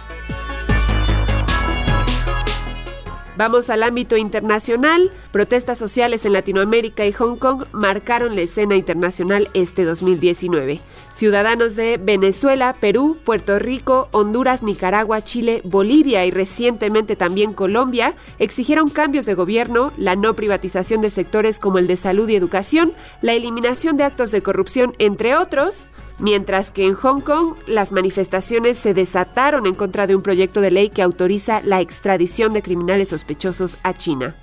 Vamos 3.37 3.69
al 3.69 3.83
ámbito 3.83 4.17
internacional. 4.17 5.13
Protestas 5.31 5.79
sociales 5.79 6.25
en 6.25 6.33
Latinoamérica 6.33 7.05
y 7.05 7.13
Hong 7.13 7.37
Kong 7.37 7.65
marcaron 7.73 8.35
la 8.35 8.41
escena 8.43 8.77
internacional 8.77 9.49
este 9.53 9.85
2019. 9.85 10.81
Ciudadanos 11.17 11.77
de 11.77 11.97
Venezuela, 11.97 12.77
Perú, 12.79 13.17
Puerto 13.25 13.59
Rico, 13.59 14.07
Honduras, 14.11 14.63
Nicaragua, 14.63 15.25
Chile, 15.25 15.63
Bolivia 15.65 16.27
y 16.27 16.31
recientemente 16.31 17.17
también 17.17 17.55
Colombia 17.55 18.13
exigieron 18.39 18.91
cambios 18.91 19.25
de 19.25 19.33
gobierno, 19.33 19.95
la 19.97 20.15
no 20.15 20.35
privatización 20.35 21.01
de 21.01 21.09
sectores 21.09 21.59
como 21.59 21.79
el 21.79 21.87
de 21.87 21.97
salud 21.97 22.29
y 22.29 22.37
educación, 22.37 22.93
la 23.23 23.33
eliminación 23.33 23.97
de 23.97 24.05
actos 24.05 24.31
de 24.31 24.43
corrupción, 24.43 24.93
entre 24.99 25.35
otros, 25.37 25.91
mientras 26.19 26.71
que 26.71 26.85
en 26.85 26.93
Hong 26.93 27.23
Kong 27.23 27.55
las 27.67 27.93
manifestaciones 27.93 28.77
se 28.77 28.93
desataron 28.93 29.65
en 29.65 29.75
contra 29.75 30.07
de 30.07 30.17
un 30.17 30.23
proyecto 30.23 30.61
de 30.61 30.71
ley 30.71 30.91
que 30.91 31.01
autoriza 31.01 31.63
la 31.63 31.81
extradición 31.81 32.53
de 32.53 32.61
criminales 32.61 33.09
sospechosos 33.09 33.79
a 33.85 33.95
China. 33.95 34.35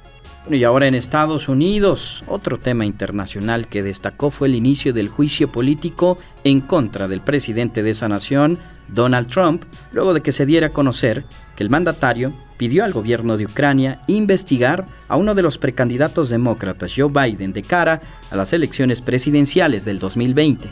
Y 0.51 0.63
ahora 0.65 0.87
en 0.87 0.95
Estados 0.95 1.47
Unidos, 1.47 2.21
otro 2.27 2.59
tema 2.59 2.85
internacional 2.85 3.67
que 3.67 3.81
destacó 3.81 4.29
fue 4.29 4.49
el 4.49 4.55
inicio 4.55 4.91
del 4.91 5.07
juicio 5.07 5.49
político 5.49 6.17
en 6.43 6.59
contra 6.59 7.07
del 7.07 7.21
presidente 7.21 7.81
de 7.81 7.91
esa 7.91 8.09
nación, 8.09 8.57
Donald 8.89 9.27
Trump, 9.27 9.63
luego 9.93 10.13
de 10.13 10.21
que 10.21 10.33
se 10.33 10.45
diera 10.45 10.67
a 10.67 10.71
conocer 10.71 11.23
que 11.55 11.63
el 11.63 11.69
mandatario 11.69 12.33
pidió 12.57 12.83
al 12.83 12.91
gobierno 12.91 13.37
de 13.37 13.45
Ucrania 13.45 14.01
investigar 14.07 14.85
a 15.07 15.15
uno 15.15 15.33
de 15.33 15.43
los 15.43 15.57
precandidatos 15.57 16.29
demócratas, 16.29 16.93
Joe 16.95 17.09
Biden, 17.09 17.53
de 17.53 17.63
cara 17.63 18.01
a 18.29 18.35
las 18.35 18.51
elecciones 18.51 19.01
presidenciales 19.01 19.85
del 19.85 19.99
2020. 19.99 20.69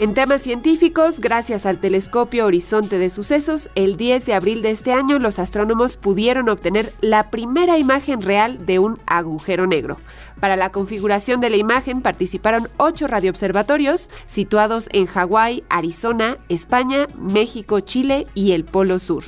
En 0.00 0.12
temas 0.12 0.42
científicos, 0.42 1.20
gracias 1.20 1.66
al 1.66 1.78
telescopio 1.78 2.46
Horizonte 2.46 2.98
de 2.98 3.10
Sucesos, 3.10 3.70
el 3.76 3.96
10 3.96 4.26
de 4.26 4.34
abril 4.34 4.60
de 4.60 4.72
este 4.72 4.92
año 4.92 5.20
los 5.20 5.38
astrónomos 5.38 5.96
pudieron 5.96 6.48
obtener 6.48 6.92
la 7.00 7.30
primera 7.30 7.78
imagen 7.78 8.20
real 8.20 8.66
de 8.66 8.80
un 8.80 8.98
agujero 9.06 9.68
negro. 9.68 9.96
Para 10.40 10.56
la 10.56 10.72
configuración 10.72 11.40
de 11.40 11.48
la 11.48 11.58
imagen 11.58 12.02
participaron 12.02 12.68
ocho 12.76 13.06
radioobservatorios 13.06 14.10
situados 14.26 14.88
en 14.90 15.06
Hawái, 15.06 15.62
Arizona, 15.68 16.38
España, 16.48 17.06
México, 17.16 17.78
Chile 17.78 18.26
y 18.34 18.50
el 18.50 18.64
Polo 18.64 18.98
Sur. 18.98 19.22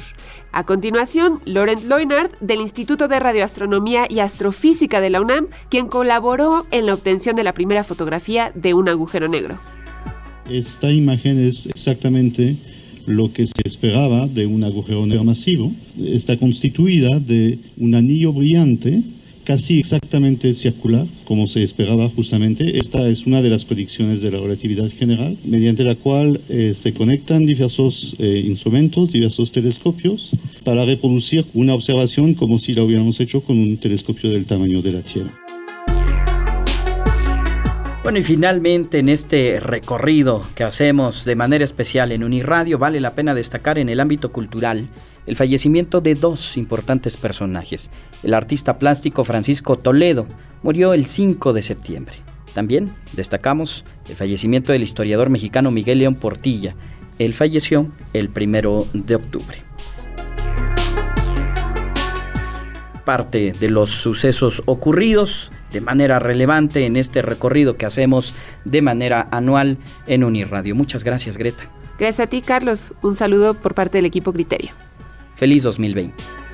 A 0.50 0.64
continuación, 0.64 1.40
Laurent 1.44 1.84
Leunard, 1.84 2.32
del 2.40 2.60
Instituto 2.60 3.06
de 3.06 3.20
Radioastronomía 3.20 4.06
y 4.08 4.18
Astrofísica 4.18 5.00
de 5.00 5.10
la 5.10 5.20
UNAM, 5.20 5.46
quien 5.70 5.86
colaboró 5.86 6.66
en 6.72 6.86
la 6.86 6.94
obtención 6.94 7.36
de 7.36 7.44
la 7.44 7.54
primera 7.54 7.84
fotografía 7.84 8.50
de 8.56 8.74
un 8.74 8.88
agujero 8.88 9.28
negro. 9.28 9.60
Esta 10.50 10.92
imagen 10.92 11.44
es 11.44 11.66
exactamente 11.66 12.56
lo 13.06 13.32
que 13.32 13.46
se 13.46 13.62
esperaba 13.64 14.28
de 14.28 14.46
un 14.46 14.62
agujero 14.62 15.04
negro 15.04 15.24
masivo. 15.24 15.72
Está 16.04 16.36
constituida 16.36 17.18
de 17.18 17.58
un 17.78 17.94
anillo 17.94 18.32
brillante 18.32 19.02
casi 19.42 19.78
exactamente 19.78 20.54
circular, 20.54 21.06
como 21.24 21.46
se 21.46 21.62
esperaba 21.62 22.08
justamente. 22.10 22.78
Esta 22.78 23.08
es 23.08 23.26
una 23.26 23.42
de 23.42 23.50
las 23.50 23.64
predicciones 23.64 24.20
de 24.20 24.30
la 24.30 24.40
relatividad 24.40 24.90
general, 24.90 25.36
mediante 25.44 25.84
la 25.84 25.94
cual 25.94 26.40
eh, 26.48 26.74
se 26.76 26.92
conectan 26.92 27.46
diversos 27.46 28.16
eh, 28.18 28.42
instrumentos, 28.44 29.12
diversos 29.12 29.52
telescopios, 29.52 30.30
para 30.64 30.84
reproducir 30.84 31.44
una 31.54 31.74
observación 31.74 32.34
como 32.34 32.58
si 32.58 32.74
la 32.74 32.82
hubiéramos 32.82 33.20
hecho 33.20 33.40
con 33.40 33.58
un 33.58 33.76
telescopio 33.76 34.30
del 34.30 34.46
tamaño 34.46 34.82
de 34.82 34.92
la 34.92 35.02
Tierra. 35.02 35.32
Bueno, 38.06 38.20
y 38.20 38.22
finalmente 38.22 39.00
en 39.00 39.08
este 39.08 39.58
recorrido 39.58 40.40
que 40.54 40.62
hacemos 40.62 41.24
de 41.24 41.34
manera 41.34 41.64
especial 41.64 42.12
en 42.12 42.22
Uniradio, 42.22 42.78
vale 42.78 43.00
la 43.00 43.16
pena 43.16 43.34
destacar 43.34 43.80
en 43.80 43.88
el 43.88 43.98
ámbito 43.98 44.30
cultural 44.30 44.88
el 45.26 45.34
fallecimiento 45.34 46.00
de 46.00 46.14
dos 46.14 46.56
importantes 46.56 47.16
personajes. 47.16 47.90
El 48.22 48.34
artista 48.34 48.78
plástico 48.78 49.24
Francisco 49.24 49.76
Toledo 49.76 50.28
murió 50.62 50.94
el 50.94 51.06
5 51.06 51.52
de 51.52 51.62
septiembre. 51.62 52.14
También 52.54 52.94
destacamos 53.14 53.84
el 54.08 54.14
fallecimiento 54.14 54.70
del 54.70 54.84
historiador 54.84 55.28
mexicano 55.28 55.72
Miguel 55.72 55.98
León 55.98 56.14
Portilla. 56.14 56.76
Él 57.18 57.34
falleció 57.34 57.90
el 58.12 58.30
1 58.30 58.86
de 58.92 59.16
octubre. 59.16 59.64
Parte 63.04 63.52
de 63.58 63.68
los 63.68 63.90
sucesos 63.90 64.62
ocurridos 64.66 65.50
de 65.76 65.82
manera 65.82 66.18
relevante 66.18 66.86
en 66.86 66.96
este 66.96 67.20
recorrido 67.20 67.76
que 67.76 67.84
hacemos 67.84 68.34
de 68.64 68.80
manera 68.80 69.26
anual 69.30 69.76
en 70.06 70.24
Unirradio. 70.24 70.74
Muchas 70.74 71.04
gracias, 71.04 71.36
Greta. 71.36 71.64
Gracias 71.98 72.26
a 72.26 72.30
ti, 72.30 72.40
Carlos. 72.40 72.94
Un 73.02 73.14
saludo 73.14 73.52
por 73.52 73.74
parte 73.74 73.98
del 73.98 74.06
equipo 74.06 74.32
Criterio. 74.32 74.70
Feliz 75.34 75.62
2020. 75.64 76.45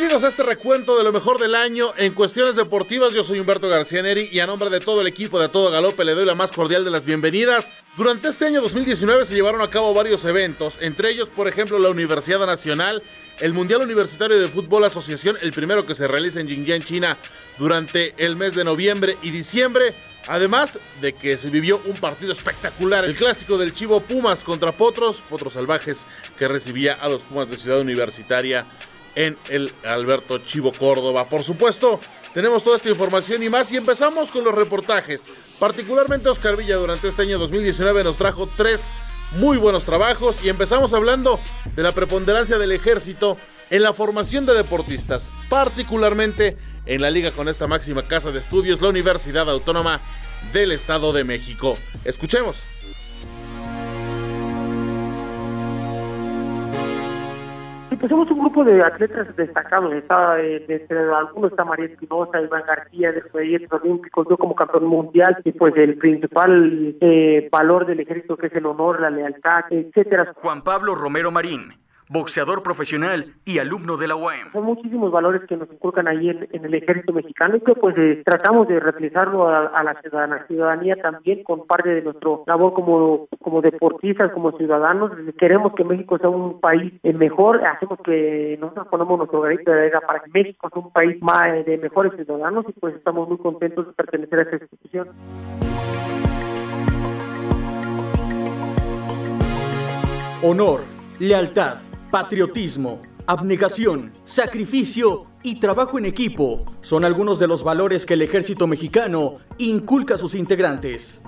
Bienvenidos 0.00 0.24
a 0.24 0.28
este 0.28 0.44
recuento 0.44 0.96
de 0.96 1.04
lo 1.04 1.12
mejor 1.12 1.38
del 1.38 1.54
año 1.54 1.92
en 1.98 2.14
cuestiones 2.14 2.56
deportivas. 2.56 3.12
Yo 3.12 3.22
soy 3.22 3.38
Humberto 3.38 3.68
García 3.68 4.00
Neri 4.00 4.30
y 4.32 4.40
a 4.40 4.46
nombre 4.46 4.70
de 4.70 4.80
todo 4.80 5.02
el 5.02 5.06
equipo 5.06 5.38
de 5.38 5.50
Todo 5.50 5.70
Galope 5.70 6.06
le 6.06 6.14
doy 6.14 6.24
la 6.24 6.34
más 6.34 6.52
cordial 6.52 6.86
de 6.86 6.90
las 6.90 7.04
bienvenidas. 7.04 7.70
Durante 7.98 8.28
este 8.28 8.46
año 8.46 8.62
2019 8.62 9.26
se 9.26 9.34
llevaron 9.34 9.60
a 9.60 9.68
cabo 9.68 9.92
varios 9.92 10.24
eventos, 10.24 10.78
entre 10.80 11.10
ellos, 11.10 11.28
por 11.28 11.48
ejemplo, 11.48 11.78
la 11.78 11.90
Universidad 11.90 12.46
Nacional, 12.46 13.02
el 13.40 13.52
Mundial 13.52 13.82
Universitario 13.82 14.40
de 14.40 14.48
Fútbol 14.48 14.84
Asociación, 14.84 15.36
el 15.42 15.52
primero 15.52 15.84
que 15.84 15.94
se 15.94 16.08
realiza 16.08 16.40
en 16.40 16.48
Jinjiang, 16.48 16.82
China, 16.82 17.18
durante 17.58 18.14
el 18.16 18.36
mes 18.36 18.54
de 18.54 18.64
noviembre 18.64 19.18
y 19.20 19.30
diciembre. 19.30 19.92
Además 20.28 20.78
de 21.02 21.12
que 21.12 21.36
se 21.36 21.50
vivió 21.50 21.78
un 21.84 21.96
partido 21.96 22.32
espectacular, 22.32 23.04
el 23.04 23.16
clásico 23.16 23.58
del 23.58 23.74
Chivo 23.74 24.00
Pumas 24.00 24.44
contra 24.44 24.72
Potros, 24.72 25.22
Potros 25.28 25.52
Salvajes, 25.52 26.06
que 26.38 26.48
recibía 26.48 26.94
a 26.94 27.10
los 27.10 27.22
Pumas 27.24 27.50
de 27.50 27.58
Ciudad 27.58 27.80
Universitaria 27.80 28.64
en 29.14 29.36
el 29.48 29.72
Alberto 29.84 30.38
Chivo 30.38 30.72
Córdoba. 30.72 31.26
Por 31.26 31.44
supuesto, 31.44 32.00
tenemos 32.34 32.62
toda 32.62 32.76
esta 32.76 32.88
información 32.88 33.42
y 33.42 33.48
más 33.48 33.70
y 33.72 33.76
empezamos 33.76 34.30
con 34.30 34.44
los 34.44 34.54
reportajes. 34.54 35.24
Particularmente 35.58 36.28
Oscar 36.28 36.56
Villa 36.56 36.76
durante 36.76 37.08
este 37.08 37.22
año 37.22 37.38
2019 37.38 38.04
nos 38.04 38.16
trajo 38.16 38.48
tres 38.56 38.84
muy 39.38 39.56
buenos 39.58 39.84
trabajos 39.84 40.42
y 40.42 40.48
empezamos 40.48 40.92
hablando 40.92 41.38
de 41.74 41.82
la 41.82 41.92
preponderancia 41.92 42.58
del 42.58 42.72
ejército 42.72 43.36
en 43.70 43.82
la 43.82 43.92
formación 43.92 44.46
de 44.46 44.54
deportistas, 44.54 45.30
particularmente 45.48 46.56
en 46.86 47.00
la 47.00 47.10
liga 47.10 47.30
con 47.30 47.48
esta 47.48 47.66
máxima 47.66 48.02
casa 48.02 48.32
de 48.32 48.40
estudios, 48.40 48.80
la 48.80 48.88
Universidad 48.88 49.48
Autónoma 49.48 50.00
del 50.52 50.72
Estado 50.72 51.12
de 51.12 51.24
México. 51.24 51.78
Escuchemos. 52.04 52.69
Pues 58.00 58.08
somos 58.08 58.30
un 58.30 58.38
grupo 58.38 58.64
de 58.64 58.82
atletas 58.82 59.36
destacados. 59.36 59.92
Está, 59.92 60.40
eh, 60.40 60.64
entre 60.66 60.98
algunos 61.12 61.50
está 61.50 61.64
María 61.64 61.84
Espinosa, 61.84 62.40
Iván 62.40 62.64
García, 62.66 63.12
de 63.12 63.20
los 63.20 63.34
Olímpicos, 63.82 64.26
yo 64.28 64.38
como 64.38 64.54
campeón 64.54 64.86
mundial, 64.86 65.36
y 65.44 65.52
pues 65.52 65.76
el 65.76 65.98
principal 65.98 66.96
eh, 67.00 67.48
valor 67.52 67.86
del 67.86 68.00
ejército 68.00 68.38
que 68.38 68.46
es 68.46 68.54
el 68.54 68.64
honor, 68.64 69.00
la 69.00 69.10
lealtad, 69.10 69.64
etcétera. 69.70 70.32
Juan 70.36 70.62
Pablo 70.62 70.94
Romero 70.94 71.30
Marín 71.30 71.74
boxeador 72.10 72.64
profesional 72.64 73.34
y 73.44 73.60
alumno 73.60 73.96
de 73.96 74.08
la 74.08 74.16
UAM. 74.16 74.52
Son 74.52 74.64
muchísimos 74.64 75.12
valores 75.12 75.42
que 75.48 75.56
nos 75.56 75.70
inculcan 75.70 76.08
ahí 76.08 76.28
en, 76.28 76.64
el 76.64 76.74
ejército 76.74 77.12
mexicano 77.12 77.56
y 77.56 77.60
que 77.60 77.74
pues 77.76 77.96
eh, 77.96 78.22
tratamos 78.26 78.66
de 78.66 78.80
realizarlo 78.80 79.48
a, 79.48 79.82
la 79.84 79.94
ciudadanía, 80.02 80.44
ciudadanía 80.48 80.96
también 80.96 81.44
con 81.44 81.68
parte 81.68 81.88
de 81.88 82.02
nuestro 82.02 82.42
labor 82.48 82.74
como, 82.74 83.28
como 83.40 83.62
deportistas, 83.62 84.32
como 84.32 84.50
ciudadanos. 84.58 85.12
Queremos 85.38 85.72
que 85.74 85.84
México 85.84 86.18
sea 86.18 86.28
un 86.28 86.60
país 86.60 86.92
eh, 87.04 87.12
mejor, 87.12 87.64
hacemos 87.64 88.00
que 88.04 88.58
nosotros 88.60 88.88
ponemos 88.88 89.18
nuestro 89.18 89.40
granito 89.42 89.70
de 89.70 89.78
arena 89.78 90.00
para 90.00 90.18
que 90.18 90.30
México 90.32 90.68
sea 90.68 90.82
un 90.82 90.92
país 90.92 91.22
más 91.22 91.44
eh, 91.54 91.62
de 91.64 91.78
mejores 91.78 92.12
ciudadanos 92.16 92.64
y 92.68 92.72
pues 92.72 92.96
estamos 92.96 93.28
muy 93.28 93.38
contentos 93.38 93.86
de 93.86 93.92
pertenecer 93.92 94.40
a 94.40 94.42
esta 94.42 94.56
institución. 94.56 95.08
Honor, 100.42 100.80
lealtad 101.20 101.89
Patriotismo, 102.10 103.00
abnegación, 103.24 104.12
sacrificio 104.24 105.26
y 105.44 105.60
trabajo 105.60 105.96
en 105.96 106.06
equipo 106.06 106.64
son 106.80 107.04
algunos 107.04 107.38
de 107.38 107.46
los 107.46 107.62
valores 107.62 108.04
que 108.04 108.14
el 108.14 108.22
ejército 108.22 108.66
mexicano 108.66 109.36
inculca 109.58 110.16
a 110.16 110.18
sus 110.18 110.34
integrantes. 110.34 111.22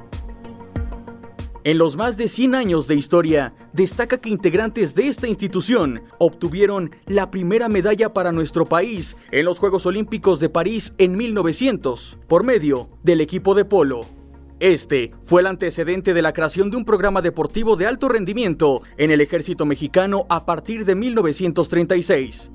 En 1.63 1.79
los 1.79 1.95
más 1.95 2.17
de 2.17 2.27
100 2.27 2.57
años 2.57 2.89
de 2.89 2.97
historia, 2.97 3.55
destaca 3.73 4.19
que 4.19 4.29
integrantes 4.29 4.97
de 4.97 5.07
esta 5.07 5.29
institución 5.29 6.03
obtuvieron 6.19 6.91
la 7.07 7.31
primera 7.31 7.69
medalla 7.69 8.13
para 8.13 8.33
nuestro 8.33 8.67
país 8.67 9.17
en 9.31 9.45
los 9.45 9.61
Juegos 9.61 9.87
Olímpicos 9.87 10.41
de 10.41 10.49
París 10.49 10.95
en 10.99 11.17
1900 11.17 12.19
por 12.27 12.43
medio 12.43 12.89
del 13.05 13.21
equipo 13.21 13.55
de 13.55 13.65
polo. 13.65 14.22
Este 14.63 15.11
fue 15.25 15.41
el 15.41 15.49
antecedente 15.49 16.15
de 16.15 16.23
la 16.23 16.33
creación 16.33 16.71
de 16.71 16.77
un 16.77 16.85
programa 16.85 17.21
deportivo 17.21 17.75
de 17.75 17.89
alto 17.89 18.09
rendimiento 18.09 18.83
en 18.97 19.11
el 19.11 19.21
ejército 19.21 19.67
mexicano 19.67 20.25
a 20.29 20.47
partir 20.47 20.85
de 20.85 20.95
1936. 20.95 22.53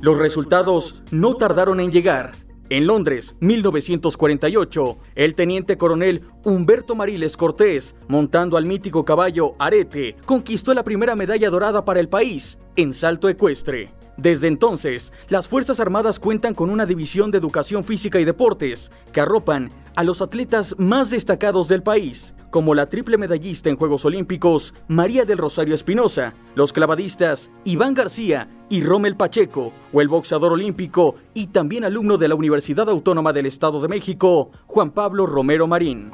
Los 0.00 0.18
resultados 0.18 1.02
no 1.10 1.34
tardaron 1.34 1.80
en 1.80 1.90
llegar. 1.90 2.30
En 2.68 2.86
Londres, 2.86 3.38
1948, 3.40 4.98
el 5.16 5.34
teniente 5.34 5.76
coronel 5.76 6.22
Humberto 6.44 6.94
Mariles 6.94 7.36
Cortés, 7.36 7.96
montando 8.06 8.56
al 8.56 8.66
mítico 8.66 9.04
caballo 9.04 9.56
Arete, 9.58 10.14
conquistó 10.26 10.74
la 10.74 10.84
primera 10.84 11.16
medalla 11.16 11.50
dorada 11.50 11.84
para 11.84 11.98
el 11.98 12.08
país 12.08 12.60
en 12.76 12.94
salto 12.94 13.28
ecuestre. 13.28 13.99
Desde 14.20 14.48
entonces, 14.48 15.14
las 15.30 15.48
Fuerzas 15.48 15.80
Armadas 15.80 16.18
cuentan 16.18 16.54
con 16.54 16.68
una 16.68 16.84
división 16.84 17.30
de 17.30 17.38
educación 17.38 17.84
física 17.84 18.20
y 18.20 18.26
deportes 18.26 18.92
que 19.14 19.22
arropan 19.22 19.70
a 19.96 20.04
los 20.04 20.20
atletas 20.20 20.74
más 20.76 21.08
destacados 21.08 21.68
del 21.68 21.82
país, 21.82 22.34
como 22.50 22.74
la 22.74 22.84
triple 22.84 23.16
medallista 23.16 23.70
en 23.70 23.76
Juegos 23.76 24.04
Olímpicos 24.04 24.74
María 24.88 25.24
del 25.24 25.38
Rosario 25.38 25.74
Espinosa, 25.74 26.34
los 26.54 26.74
clavadistas 26.74 27.50
Iván 27.64 27.94
García 27.94 28.50
y 28.68 28.82
Rommel 28.82 29.16
Pacheco, 29.16 29.72
o 29.90 30.00
el 30.02 30.08
boxeador 30.08 30.52
olímpico 30.52 31.14
y 31.32 31.46
también 31.46 31.84
alumno 31.84 32.18
de 32.18 32.28
la 32.28 32.34
Universidad 32.34 32.90
Autónoma 32.90 33.32
del 33.32 33.46
Estado 33.46 33.80
de 33.80 33.88
México, 33.88 34.50
Juan 34.66 34.90
Pablo 34.90 35.24
Romero 35.24 35.66
Marín 35.66 36.10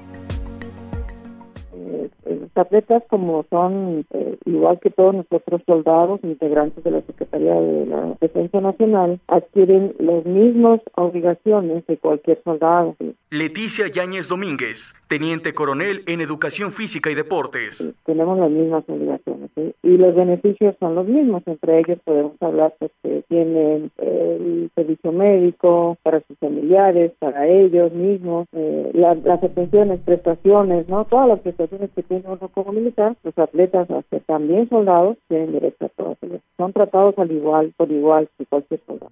atletas 2.56 3.02
como 3.08 3.44
son, 3.50 4.04
eh, 4.12 4.36
igual 4.44 4.78
que 4.80 4.90
todos 4.90 5.14
nosotros 5.14 5.62
soldados, 5.66 6.20
integrantes 6.22 6.82
de 6.84 6.90
la 6.90 7.02
Secretaría 7.02 7.54
de 7.54 7.86
la 7.86 8.16
Defensa 8.20 8.60
Nacional, 8.60 9.20
adquieren 9.28 9.94
las 9.98 10.25
mismas 10.25 10.80
obligaciones 10.94 11.86
de 11.86 11.97
cualquier 11.99 12.42
soldado. 12.42 12.97
Leticia 13.30 13.88
Yáñez 13.88 14.28
Domínguez, 14.28 14.95
teniente 15.08 15.54
coronel 15.54 16.02
en 16.06 16.21
Educación 16.21 16.73
Física 16.73 17.10
y 17.10 17.14
Deportes. 17.14 17.95
tenemos 18.04 18.38
las 18.38 18.50
mismas 18.50 18.84
obligaciones 18.88 19.50
y 19.82 19.97
los 19.97 20.14
beneficios 20.14 20.75
son 20.80 20.95
los 20.95 21.06
mismos. 21.06 21.42
Entre 21.47 21.78
ellos 21.78 21.99
podemos 22.04 22.40
hablar 22.40 22.75
pues, 22.78 22.90
que 23.02 23.23
tienen 23.28 23.90
el 23.99 24.71
servicio 24.75 25.12
médico 25.12 25.97
para 26.02 26.21
sus 26.26 26.36
familiares, 26.38 27.12
para 27.19 27.47
ellos 27.47 27.92
mismos, 27.92 28.47
eh, 28.52 28.90
las, 28.95 29.23
las 29.25 29.42
atenciones, 29.42 30.00
prestaciones, 30.00 30.88
no 30.88 31.04
todas 31.04 31.28
las 31.28 31.40
prestaciones 31.40 31.90
que 31.95 32.02
tiene 32.02 32.25
uno 32.26 32.46
como 32.49 32.73
militar, 32.73 33.17
los 33.23 33.37
atletas, 33.39 33.91
hasta 33.91 34.21
también 34.21 34.69
soldados, 34.69 35.17
tienen 35.28 35.52
derecho 35.52 35.91
a 35.99 36.17
ellas. 36.23 36.43
Son 36.56 36.73
tratados 36.73 37.15
al 37.19 37.30
igual, 37.30 37.73
por 37.76 37.91
igual 37.91 38.28
que 38.39 38.47
cualquier 38.47 38.80
soldado. 38.87 39.11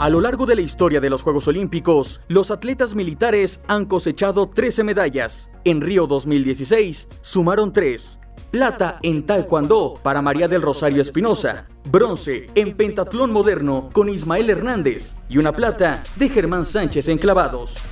A 0.00 0.10
lo 0.10 0.20
largo 0.20 0.46
de 0.46 0.54
la 0.54 0.62
historia 0.62 1.00
de 1.00 1.10
los 1.10 1.22
Juegos 1.22 1.48
Olímpicos, 1.48 2.20
los 2.28 2.52
atletas 2.52 2.94
militares 2.94 3.60
han 3.66 3.84
cosechado 3.84 4.48
13 4.48 4.84
medallas. 4.84 5.50
En 5.64 5.80
Río 5.80 6.06
2016 6.06 7.08
sumaron 7.20 7.72
3. 7.72 8.20
Plata 8.52 9.00
en 9.02 9.26
Taekwondo 9.26 9.94
para 10.02 10.22
María 10.22 10.46
del 10.46 10.62
Rosario 10.62 11.02
Espinosa. 11.02 11.66
Bronce 11.90 12.46
en 12.54 12.76
pentatlón 12.76 13.32
moderno 13.32 13.88
con 13.92 14.08
Ismael 14.08 14.48
Hernández. 14.48 15.16
Y 15.28 15.38
una 15.38 15.50
plata 15.50 16.04
de 16.14 16.28
Germán 16.28 16.64
Sánchez 16.64 17.08
en 17.08 17.18
clavados. 17.18 17.82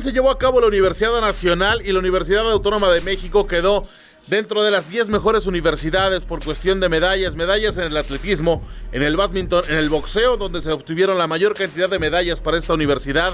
Se 0.00 0.12
llevó 0.12 0.30
a 0.30 0.38
cabo 0.38 0.60
la 0.60 0.66
Universidad 0.66 1.20
Nacional 1.22 1.80
y 1.82 1.90
la 1.90 1.98
Universidad 1.98 2.48
Autónoma 2.52 2.90
de 2.90 3.00
México 3.00 3.46
quedó 3.46 3.82
dentro 4.26 4.62
de 4.62 4.70
las 4.70 4.90
10 4.90 5.08
mejores 5.08 5.46
universidades 5.46 6.24
por 6.24 6.44
cuestión 6.44 6.80
de 6.80 6.90
medallas, 6.90 7.34
medallas 7.34 7.78
en 7.78 7.84
el 7.84 7.96
atletismo, 7.96 8.62
en 8.92 9.02
el 9.02 9.16
badminton, 9.16 9.64
en 9.68 9.76
el 9.76 9.88
boxeo, 9.88 10.36
donde 10.36 10.60
se 10.60 10.70
obtuvieron 10.70 11.16
la 11.16 11.26
mayor 11.26 11.54
cantidad 11.54 11.88
de 11.88 11.98
medallas 11.98 12.42
para 12.42 12.58
esta 12.58 12.74
universidad. 12.74 13.32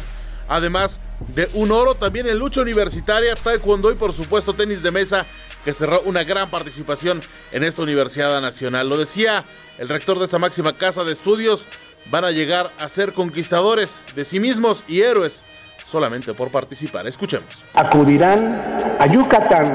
Además 0.49 1.01
de 1.35 1.51
un 1.53 1.73
oro 1.73 1.97
también 1.97 2.29
en 2.29 2.39
lucha 2.39 2.63
universitaria, 2.63 3.35
taekwondo 3.35 3.91
y 3.91 3.97
por 3.97 4.13
supuesto 4.13 4.55
tenis 4.55 4.83
de 4.85 4.93
mesa, 4.93 5.27
que 5.65 5.75
cerró 5.75 6.01
una 6.03 6.23
gran 6.23 6.49
participación 6.49 7.21
en 7.51 7.65
esta 7.65 7.83
Universidad 7.83 8.41
Nacional. 8.41 8.89
Lo 8.89 8.97
decía 8.97 9.45
el 9.79 9.89
rector 9.89 10.19
de 10.21 10.27
esta 10.27 10.39
máxima 10.39 10.73
casa 10.73 11.03
de 11.03 11.13
estudios, 11.13 11.67
van 12.11 12.25
a 12.25 12.31
llegar 12.31 12.71
a 12.79 12.89
ser 12.89 13.13
conquistadores 13.13 14.01
de 14.15 14.25
sí 14.25 14.41
mismos 14.41 14.85
y 14.87 15.03
héroes 15.03 15.45
solamente 15.85 16.35
por 16.35 16.51
participar. 16.51 17.07
Escuchemos. 17.07 17.47
Acudirán 17.75 18.61
a 18.99 19.07
Yucatán 19.07 19.67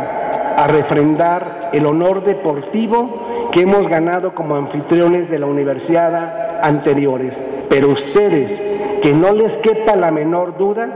a 0.58 0.68
refrendar 0.68 1.70
el 1.74 1.86
honor 1.86 2.24
deportivo 2.24 3.50
que 3.52 3.62
hemos 3.62 3.88
ganado 3.88 4.34
como 4.34 4.56
anfitriones 4.56 5.30
de 5.30 5.40
la 5.40 5.46
universidad 5.46 6.60
anteriores. 6.62 7.40
Pero 7.70 7.90
ustedes, 7.90 8.60
que 9.02 9.14
no 9.14 9.34
les 9.34 9.56
quepa 9.58 9.96
la 9.96 10.12
menor 10.12 10.58
duda, 10.58 10.90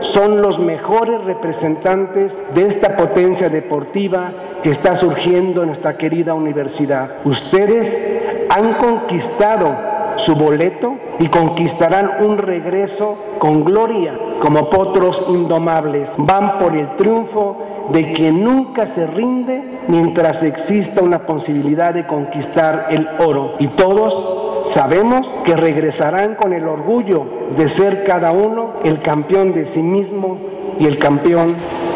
son 0.00 0.42
los 0.42 0.58
mejores 0.58 1.24
representantes 1.24 2.36
de 2.54 2.66
esta 2.66 2.96
potencia 2.96 3.48
deportiva 3.48 4.32
que 4.62 4.70
está 4.70 4.94
surgiendo 4.94 5.62
en 5.62 5.68
nuestra 5.68 5.96
querida 5.96 6.34
universidad. 6.34 7.20
Ustedes 7.24 8.46
han 8.50 8.74
conquistado 8.74 9.95
su 10.16 10.34
boleto 10.34 10.96
y 11.18 11.28
conquistarán 11.28 12.24
un 12.24 12.38
regreso 12.38 13.18
con 13.38 13.64
gloria 13.64 14.18
como 14.40 14.70
potros 14.70 15.24
indomables. 15.28 16.10
Van 16.16 16.58
por 16.58 16.76
el 16.76 16.94
triunfo 16.96 17.56
de 17.92 18.12
quien 18.12 18.42
nunca 18.42 18.86
se 18.86 19.06
rinde 19.06 19.80
mientras 19.88 20.42
exista 20.42 21.02
una 21.02 21.20
posibilidad 21.26 21.94
de 21.94 22.06
conquistar 22.06 22.88
el 22.90 23.08
oro. 23.18 23.54
Y 23.58 23.68
todos 23.68 24.66
sabemos 24.72 25.28
que 25.44 25.56
regresarán 25.56 26.34
con 26.34 26.52
el 26.52 26.66
orgullo 26.66 27.26
de 27.56 27.68
ser 27.68 28.04
cada 28.04 28.32
uno 28.32 28.74
el 28.84 29.00
campeón 29.02 29.54
de 29.54 29.66
sí 29.66 29.82
mismo 29.82 30.38
y 30.78 30.86
el 30.86 30.98
campeón 30.98 31.54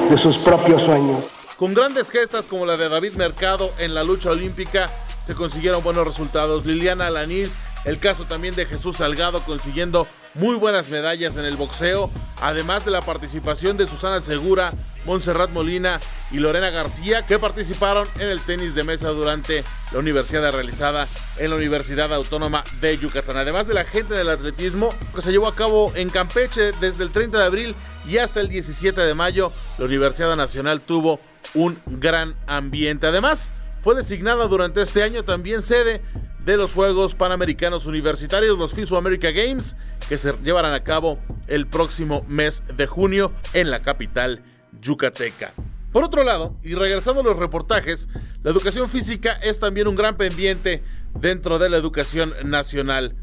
de 0.09 0.17
sus 0.17 0.39
propios 0.39 0.83
sueños. 0.83 1.29
Con 1.57 1.75
grandes 1.75 2.11
gestas 2.11 2.47
como 2.47 2.65
la 2.65 2.77
de 2.77 2.89
David 2.89 3.15
Mercado 3.15 3.71
en 3.79 3.95
la 3.95 4.03
lucha 4.03 4.31
olímpica, 4.31 4.89
se 5.27 5.35
consiguieron 5.35 5.83
buenos 5.83 6.07
resultados. 6.07 6.65
Liliana 6.65 7.09
Alanís 7.09 7.59
el 7.85 7.99
caso 7.99 8.25
también 8.25 8.55
de 8.55 8.67
Jesús 8.67 8.97
Salgado 8.97 9.43
consiguiendo 9.45 10.07
muy 10.35 10.57
buenas 10.57 10.91
medallas 10.91 11.37
en 11.37 11.45
el 11.45 11.57
boxeo, 11.57 12.11
además 12.41 12.85
de 12.85 12.91
la 12.91 13.03
participación 13.03 13.77
de 13.77 13.87
Susana 13.87 14.21
Segura, 14.21 14.73
Montserrat 15.05 15.51
Molina 15.51 15.99
y 16.31 16.37
Lorena 16.37 16.71
García, 16.71 17.27
que 17.27 17.39
participaron 17.39 18.07
en 18.19 18.29
el 18.29 18.41
tenis 18.41 18.75
de 18.75 18.85
mesa 18.85 19.09
durante 19.09 19.65
la 19.93 19.99
universidad 19.99 20.53
realizada 20.53 21.09
en 21.39 21.51
la 21.51 21.57
Universidad 21.57 22.13
Autónoma 22.13 22.63
de 22.81 22.97
Yucatán. 22.99 23.39
Además 23.39 23.67
de 23.67 23.75
la 23.75 23.85
gente 23.85 24.15
del 24.15 24.29
atletismo 24.29 24.95
que 25.15 25.23
se 25.23 25.33
llevó 25.33 25.49
a 25.49 25.55
cabo 25.55 25.93
en 25.97 26.11
Campeche 26.11 26.73
desde 26.81 27.03
el 27.03 27.11
30 27.11 27.39
de 27.39 27.45
abril 27.45 27.75
y 28.07 28.19
hasta 28.19 28.41
el 28.41 28.49
17 28.49 29.01
de 29.01 29.15
mayo, 29.15 29.53
la 29.79 29.87
Universidad 29.87 30.37
Nacional 30.37 30.81
tuvo 30.81 31.19
un 31.55 31.81
gran 31.87 32.37
ambiente. 32.47 33.07
Además, 33.07 33.51
fue 33.81 33.95
designada 33.95 34.47
durante 34.47 34.83
este 34.83 35.03
año 35.03 35.25
también 35.25 35.63
sede 35.63 36.03
de 36.45 36.57
los 36.57 36.73
Juegos 36.73 37.15
Panamericanos 37.15 37.87
Universitarios, 37.87 38.59
los 38.59 38.75
FISO 38.75 38.97
America 38.97 39.31
Games, 39.31 39.77
que 40.09 40.19
se 40.19 40.33
llevarán 40.43 40.73
a 40.73 40.85
cabo 40.85 41.19
el 41.47 41.67
próximo 41.67 42.25
mes 42.29 42.63
de 42.77 42.87
junio 42.87 43.33
en 43.53 43.71
la 43.71 43.83
capital 43.83 44.43
yucateca. 44.81 45.53
Por 45.93 46.05
otro 46.05 46.23
lado, 46.23 46.57
y 46.63 46.75
regresando 46.75 47.21
a 47.21 47.25
los 47.25 47.37
reportajes, 47.37 48.09
la 48.43 48.51
educación 48.51 48.89
física 48.89 49.33
es 49.43 49.59
también 49.59 49.89
un 49.89 49.97
gran 49.97 50.17
pendiente 50.17 50.83
dentro 51.19 51.59
de 51.59 51.69
la 51.69 51.77
educación 51.77 52.33
nacional. 52.45 53.17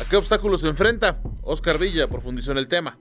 ¿A 0.00 0.08
qué 0.08 0.16
obstáculos 0.16 0.60
se 0.60 0.68
enfrenta? 0.68 1.20
Oscar 1.42 1.78
Villa 1.78 2.08
profundizó 2.08 2.52
en 2.52 2.58
el 2.58 2.68
tema. 2.68 2.98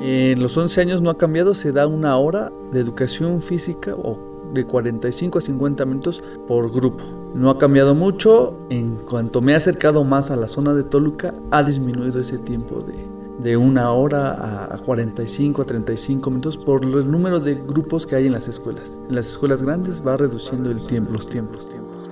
En 0.00 0.40
los 0.40 0.56
11 0.56 0.80
años 0.80 1.02
no 1.02 1.10
ha 1.10 1.18
cambiado, 1.18 1.54
se 1.54 1.72
da 1.72 1.86
una 1.86 2.16
hora 2.16 2.50
de 2.72 2.80
educación 2.80 3.42
física 3.42 3.94
o 3.94 4.29
de 4.52 4.64
45 4.64 5.38
a 5.38 5.40
50 5.40 5.84
minutos 5.84 6.22
por 6.46 6.72
grupo. 6.72 7.04
No 7.34 7.50
ha 7.50 7.58
cambiado 7.58 7.94
mucho, 7.94 8.56
en 8.70 8.96
cuanto 8.96 9.40
me 9.40 9.52
he 9.52 9.54
acercado 9.54 10.04
más 10.04 10.30
a 10.30 10.36
la 10.36 10.48
zona 10.48 10.74
de 10.74 10.84
Toluca, 10.84 11.32
ha 11.50 11.62
disminuido 11.62 12.20
ese 12.20 12.38
tiempo 12.38 12.80
de, 12.82 12.94
de 13.42 13.56
una 13.56 13.92
hora 13.92 14.74
a 14.74 14.78
45 14.78 15.62
a 15.62 15.64
35 15.64 16.30
minutos 16.30 16.58
por 16.58 16.84
el 16.84 17.10
número 17.10 17.40
de 17.40 17.54
grupos 17.54 18.06
que 18.06 18.16
hay 18.16 18.26
en 18.26 18.32
las 18.32 18.48
escuelas. 18.48 18.98
En 19.08 19.14
las 19.14 19.28
escuelas 19.28 19.62
grandes 19.62 20.06
va 20.06 20.16
reduciendo 20.16 20.70
el 20.70 20.84
tiempo, 20.86 21.12
los 21.12 21.26
tiempos. 21.26 21.68
tiempos. 21.68 22.06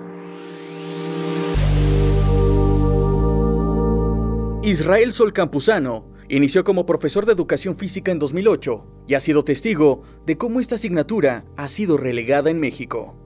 Israel 4.62 5.12
Sol 5.14 5.32
Campuzano 5.32 6.04
Inició 6.30 6.62
como 6.62 6.84
profesor 6.84 7.24
de 7.24 7.32
educación 7.32 7.74
física 7.74 8.12
en 8.12 8.18
2008 8.18 8.84
y 9.06 9.14
ha 9.14 9.20
sido 9.20 9.44
testigo 9.44 10.02
de 10.26 10.36
cómo 10.36 10.60
esta 10.60 10.74
asignatura 10.74 11.46
ha 11.56 11.68
sido 11.68 11.96
relegada 11.96 12.50
en 12.50 12.60
México. 12.60 13.16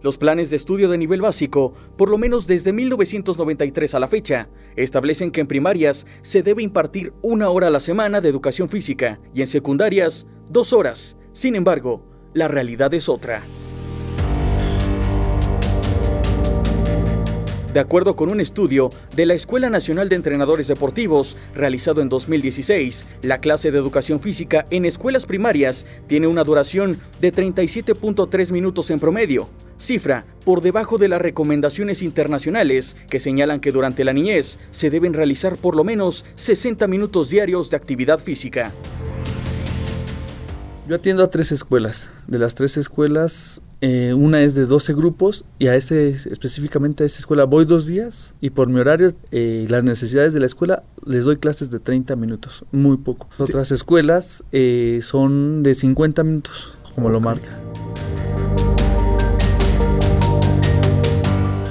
Los 0.00 0.16
planes 0.16 0.50
de 0.50 0.56
estudio 0.56 0.88
de 0.88 0.96
nivel 0.96 1.20
básico, 1.20 1.74
por 1.98 2.08
lo 2.08 2.18
menos 2.18 2.46
desde 2.46 2.72
1993 2.72 3.96
a 3.96 3.98
la 3.98 4.06
fecha, 4.06 4.48
establecen 4.76 5.32
que 5.32 5.40
en 5.40 5.48
primarias 5.48 6.06
se 6.22 6.44
debe 6.44 6.62
impartir 6.62 7.12
una 7.20 7.50
hora 7.50 7.66
a 7.66 7.70
la 7.70 7.80
semana 7.80 8.20
de 8.20 8.28
educación 8.28 8.68
física 8.68 9.20
y 9.34 9.40
en 9.40 9.48
secundarias 9.48 10.28
dos 10.48 10.72
horas. 10.72 11.16
Sin 11.32 11.56
embargo, 11.56 12.06
la 12.32 12.46
realidad 12.46 12.94
es 12.94 13.08
otra. 13.08 13.42
De 17.72 17.80
acuerdo 17.80 18.16
con 18.16 18.28
un 18.28 18.38
estudio 18.38 18.90
de 19.16 19.24
la 19.24 19.32
Escuela 19.32 19.70
Nacional 19.70 20.10
de 20.10 20.16
Entrenadores 20.16 20.68
Deportivos 20.68 21.38
realizado 21.54 22.02
en 22.02 22.10
2016, 22.10 23.06
la 23.22 23.38
clase 23.38 23.70
de 23.70 23.78
educación 23.78 24.20
física 24.20 24.66
en 24.68 24.84
escuelas 24.84 25.24
primarias 25.24 25.86
tiene 26.06 26.26
una 26.26 26.44
duración 26.44 27.00
de 27.22 27.32
37.3 27.32 28.52
minutos 28.52 28.90
en 28.90 29.00
promedio, 29.00 29.48
cifra 29.78 30.26
por 30.44 30.60
debajo 30.60 30.98
de 30.98 31.08
las 31.08 31.22
recomendaciones 31.22 32.02
internacionales 32.02 32.94
que 33.08 33.20
señalan 33.20 33.60
que 33.60 33.72
durante 33.72 34.04
la 34.04 34.12
niñez 34.12 34.58
se 34.70 34.90
deben 34.90 35.14
realizar 35.14 35.56
por 35.56 35.74
lo 35.74 35.82
menos 35.82 36.26
60 36.34 36.86
minutos 36.88 37.30
diarios 37.30 37.70
de 37.70 37.78
actividad 37.78 38.18
física. 38.18 38.74
Yo 40.86 40.96
atiendo 40.96 41.24
a 41.24 41.30
tres 41.30 41.52
escuelas. 41.52 42.10
De 42.26 42.38
las 42.38 42.54
tres 42.54 42.76
escuelas, 42.76 43.62
eh, 43.84 44.14
una 44.14 44.40
es 44.42 44.54
de 44.54 44.64
12 44.64 44.94
grupos 44.94 45.44
y 45.58 45.66
a 45.66 45.74
ese 45.74 46.08
específicamente 46.10 47.02
a 47.02 47.06
esa 47.06 47.18
escuela 47.18 47.46
voy 47.46 47.64
dos 47.64 47.88
días 47.88 48.32
y 48.40 48.50
por 48.50 48.68
mi 48.68 48.78
horario 48.78 49.08
y 49.08 49.14
eh, 49.32 49.66
las 49.68 49.82
necesidades 49.82 50.32
de 50.32 50.38
la 50.38 50.46
escuela 50.46 50.84
les 51.04 51.24
doy 51.24 51.38
clases 51.38 51.68
de 51.72 51.80
30 51.80 52.14
minutos, 52.14 52.64
muy 52.70 52.96
poco. 52.98 53.28
Otras 53.38 53.72
escuelas 53.72 54.44
eh, 54.52 55.00
son 55.02 55.64
de 55.64 55.74
50 55.74 56.22
minutos, 56.22 56.74
como 56.94 57.08
lo 57.08 57.18
marca. 57.20 57.58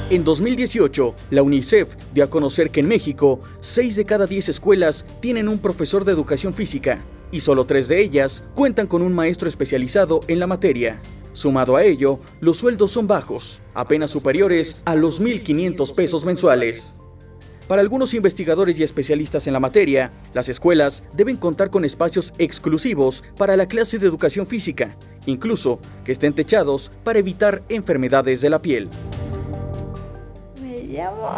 En 0.10 0.26
2018, 0.26 1.16
la 1.30 1.44
UNICEF 1.44 1.96
dio 2.14 2.26
a 2.26 2.30
conocer 2.30 2.72
que 2.72 2.82
en 2.82 2.90
México, 2.90 3.40
6 3.62 3.96
de 3.96 4.04
cada 4.04 4.28
10 4.28 4.50
escuelas 4.50 5.06
tienen 5.22 5.48
un 5.48 5.60
profesor 5.60 6.04
de 6.04 6.12
educación 6.12 6.54
física 6.54 7.06
y 7.32 7.40
solo 7.40 7.64
tres 7.64 7.88
de 7.88 8.02
ellas 8.02 8.44
cuentan 8.54 8.88
con 8.88 9.02
un 9.02 9.14
maestro 9.14 9.48
especializado 9.48 10.20
en 10.28 10.42
la 10.42 10.48
materia. 10.48 11.00
Sumado 11.34 11.76
a 11.76 11.84
ello, 11.84 12.20
los 12.40 12.58
sueldos 12.58 12.92
son 12.92 13.08
bajos, 13.08 13.62
apenas 13.74 14.12
superiores 14.12 14.82
a 14.86 14.96
los 14.96 15.22
1.500 15.22 15.96
pesos 15.96 16.26
mensuales. 16.26 16.94
Para 17.68 17.82
algunos 17.82 18.14
investigadores 18.14 18.78
y 18.80 18.84
especialistas 18.84 19.48
en 19.48 19.54
la 19.54 19.62
materia, 19.62 20.12
las 20.34 20.50
escuelas 20.50 21.04
deben 21.14 21.38
contar 21.38 21.70
con 21.70 21.86
espacios 21.86 22.34
exclusivos 22.38 23.24
para 23.38 23.56
la 23.56 23.68
clase 23.68 23.98
de 23.98 24.08
educación 24.08 24.46
física, 24.46 24.98
incluso 25.26 25.80
que 26.04 26.12
estén 26.12 26.34
techados 26.34 26.92
para 27.06 27.20
evitar 27.20 27.64
enfermedades 27.70 28.42
de 28.42 28.50
la 28.50 28.62
piel 28.62 28.90
llamo 30.92 31.30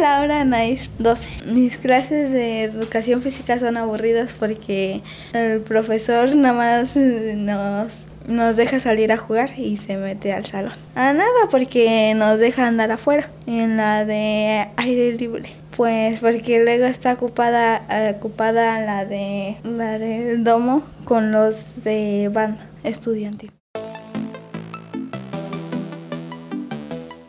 Laura 0.00 0.44
Nais 0.44 0.90
12. 0.98 1.26
Mis 1.46 1.78
clases 1.78 2.30
de 2.30 2.64
educación 2.64 3.22
física 3.22 3.58
son 3.58 3.76
aburridas 3.76 4.34
porque 4.38 5.02
el 5.32 5.60
profesor 5.60 6.34
nada 6.36 6.54
más 6.54 6.96
nos, 6.96 8.06
nos 8.30 8.56
deja 8.56 8.80
salir 8.80 9.12
a 9.12 9.16
jugar 9.16 9.50
y 9.58 9.76
se 9.76 9.96
mete 9.96 10.32
al 10.32 10.46
salón. 10.46 10.72
A 10.94 11.12
nada 11.12 11.48
porque 11.50 12.14
nos 12.14 12.38
deja 12.38 12.66
andar 12.66 12.92
afuera 12.92 13.28
en 13.46 13.76
la 13.76 14.04
de 14.04 14.68
aire 14.76 15.12
libre. 15.12 15.52
Pues 15.76 16.20
porque 16.20 16.62
luego 16.62 16.84
está 16.84 17.12
ocupada 17.12 17.82
ocupada 18.16 18.80
la 18.80 19.04
de 19.04 19.56
la 19.64 19.98
del 19.98 20.44
domo 20.44 20.82
con 21.04 21.32
los 21.32 21.82
de 21.82 22.30
banda 22.32 22.60
estudiantil. 22.84 23.52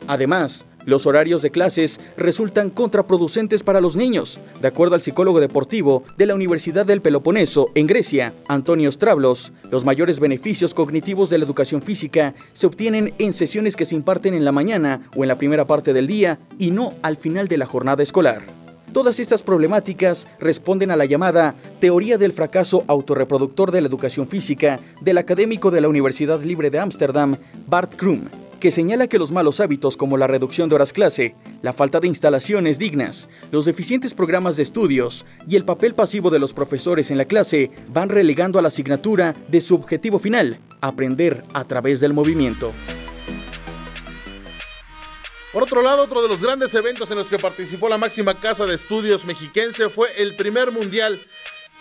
Además, 0.07 0.65
los 0.85 1.05
horarios 1.05 1.41
de 1.41 1.51
clases 1.51 1.99
resultan 2.17 2.69
contraproducentes 2.69 3.63
para 3.63 3.81
los 3.81 3.95
niños, 3.95 4.39
de 4.61 4.67
acuerdo 4.67 4.95
al 4.95 5.01
psicólogo 5.01 5.39
deportivo 5.39 6.03
de 6.17 6.25
la 6.25 6.35
Universidad 6.35 6.85
del 6.85 7.01
Peloponeso 7.01 7.69
en 7.75 7.87
Grecia, 7.87 8.33
Antonio 8.47 8.91
Stravlos. 8.91 9.53
Los 9.69 9.85
mayores 9.85 10.19
beneficios 10.19 10.73
cognitivos 10.73 11.29
de 11.29 11.37
la 11.37 11.45
educación 11.45 11.81
física 11.81 12.33
se 12.53 12.67
obtienen 12.67 13.13
en 13.19 13.33
sesiones 13.33 13.75
que 13.75 13.85
se 13.85 13.95
imparten 13.95 14.33
en 14.33 14.45
la 14.45 14.51
mañana 14.51 15.01
o 15.15 15.23
en 15.23 15.27
la 15.27 15.37
primera 15.37 15.67
parte 15.67 15.93
del 15.93 16.07
día 16.07 16.39
y 16.57 16.71
no 16.71 16.93
al 17.01 17.17
final 17.17 17.47
de 17.47 17.57
la 17.57 17.65
jornada 17.65 18.03
escolar. 18.03 18.41
Todas 18.93 19.21
estas 19.21 19.41
problemáticas 19.41 20.27
responden 20.39 20.91
a 20.91 20.97
la 20.97 21.05
llamada 21.05 21.55
teoría 21.79 22.17
del 22.17 22.33
fracaso 22.33 22.83
autorreproductor 22.87 23.71
de 23.71 23.79
la 23.79 23.87
educación 23.87 24.27
física 24.27 24.81
del 24.99 25.17
académico 25.17 25.71
de 25.71 25.79
la 25.79 25.87
Universidad 25.87 26.41
Libre 26.41 26.69
de 26.69 26.79
Ámsterdam, 26.79 27.37
Bart 27.67 27.95
Krum, 27.95 28.25
que 28.61 28.71
señala 28.71 29.07
que 29.07 29.17
los 29.17 29.31
malos 29.31 29.59
hábitos 29.59 29.97
como 29.97 30.17
la 30.17 30.27
reducción 30.27 30.69
de 30.69 30.75
horas 30.75 30.93
clase, 30.93 31.35
la 31.63 31.73
falta 31.73 31.99
de 31.99 32.07
instalaciones 32.07 32.77
dignas, 32.77 33.27
los 33.51 33.65
deficientes 33.65 34.13
programas 34.13 34.55
de 34.55 34.63
estudios 34.63 35.25
y 35.47 35.55
el 35.55 35.65
papel 35.65 35.95
pasivo 35.95 36.29
de 36.29 36.37
los 36.37 36.53
profesores 36.53 37.09
en 37.09 37.17
la 37.17 37.25
clase 37.25 37.69
van 37.89 38.07
relegando 38.07 38.59
a 38.59 38.61
la 38.61 38.67
asignatura 38.67 39.35
de 39.47 39.59
su 39.59 39.73
objetivo 39.73 40.19
final, 40.19 40.59
aprender 40.79 41.43
a 41.53 41.65
través 41.65 41.99
del 41.99 42.13
movimiento. 42.13 42.71
Por 45.51 45.63
otro 45.63 45.81
lado, 45.81 46.03
otro 46.03 46.21
de 46.21 46.29
los 46.29 46.41
grandes 46.41 46.73
eventos 46.75 47.09
en 47.09 47.17
los 47.17 47.27
que 47.27 47.39
participó 47.39 47.89
la 47.89 47.97
máxima 47.97 48.35
casa 48.35 48.65
de 48.65 48.75
estudios 48.75 49.25
mexiquense 49.25 49.89
fue 49.89 50.09
el 50.17 50.35
primer 50.35 50.71
mundial 50.71 51.19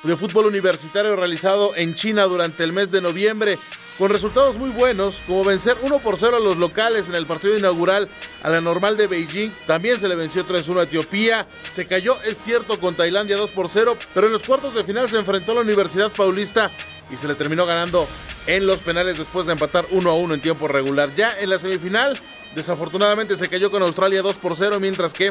de 0.02 0.16
fútbol 0.16 0.46
universitario 0.46 1.14
realizado 1.14 1.76
en 1.76 1.94
China 1.94 2.24
durante 2.24 2.64
el 2.64 2.72
mes 2.72 2.90
de 2.90 3.02
noviembre 3.02 3.58
con 4.00 4.10
resultados 4.10 4.56
muy 4.56 4.70
buenos, 4.70 5.20
como 5.26 5.44
vencer 5.44 5.76
1 5.82 5.98
por 5.98 6.16
0 6.16 6.38
a 6.38 6.40
los 6.40 6.56
locales 6.56 7.06
en 7.08 7.14
el 7.14 7.26
partido 7.26 7.58
inaugural 7.58 8.08
a 8.42 8.48
la 8.48 8.62
normal 8.62 8.96
de 8.96 9.06
Beijing. 9.06 9.50
También 9.66 9.98
se 9.98 10.08
le 10.08 10.14
venció 10.14 10.46
3-1 10.46 10.80
a 10.80 10.82
Etiopía. 10.84 11.46
Se 11.70 11.86
cayó, 11.86 12.16
es 12.22 12.38
cierto, 12.38 12.80
con 12.80 12.94
Tailandia 12.94 13.36
2 13.36 13.50
por 13.50 13.68
0, 13.68 13.98
pero 14.14 14.28
en 14.28 14.32
los 14.32 14.42
cuartos 14.42 14.72
de 14.72 14.84
final 14.84 15.10
se 15.10 15.18
enfrentó 15.18 15.52
a 15.52 15.56
la 15.56 15.60
Universidad 15.60 16.10
Paulista 16.10 16.70
y 17.12 17.16
se 17.16 17.28
le 17.28 17.34
terminó 17.34 17.66
ganando 17.66 18.08
en 18.46 18.66
los 18.66 18.78
penales 18.78 19.18
después 19.18 19.44
de 19.44 19.52
empatar 19.52 19.84
1 19.90 20.10
a 20.10 20.14
1 20.14 20.32
en 20.32 20.40
tiempo 20.40 20.66
regular. 20.66 21.10
Ya 21.14 21.38
en 21.38 21.50
la 21.50 21.58
semifinal, 21.58 22.18
desafortunadamente 22.54 23.36
se 23.36 23.50
cayó 23.50 23.70
con 23.70 23.82
Australia 23.82 24.22
2 24.22 24.38
por 24.38 24.56
0, 24.56 24.80
mientras 24.80 25.12
que 25.12 25.30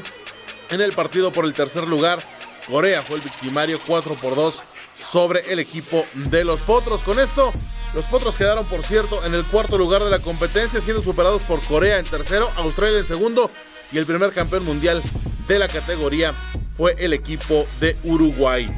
en 0.69 0.81
el 0.81 0.91
partido 0.91 1.31
por 1.31 1.45
el 1.45 1.55
tercer 1.55 1.87
lugar, 1.87 2.19
Corea 2.67 3.01
fue 3.01 3.15
el 3.15 3.23
victimario 3.23 3.79
4 3.87 4.13
por 4.13 4.35
2 4.35 4.61
sobre 4.99 5.51
el 5.51 5.59
equipo 5.59 6.05
de 6.13 6.43
los 6.43 6.59
Potros. 6.61 7.01
Con 7.01 7.19
esto 7.19 7.51
los 7.93 8.05
Potros 8.05 8.35
quedaron, 8.35 8.65
por 8.65 8.83
cierto, 8.83 9.25
en 9.25 9.33
el 9.33 9.43
cuarto 9.45 9.77
lugar 9.77 10.03
de 10.03 10.09
la 10.09 10.19
competencia, 10.19 10.81
siendo 10.81 11.01
superados 11.01 11.41
por 11.43 11.63
Corea 11.65 11.99
en 11.99 12.05
tercero, 12.05 12.49
Australia 12.57 12.99
en 12.99 13.05
segundo 13.05 13.49
y 13.91 13.97
el 13.97 14.05
primer 14.05 14.31
campeón 14.31 14.65
mundial 14.65 15.01
de 15.47 15.59
la 15.59 15.67
categoría 15.67 16.33
fue 16.75 16.95
el 16.99 17.13
equipo 17.13 17.65
de 17.79 17.95
Uruguay. 18.03 18.69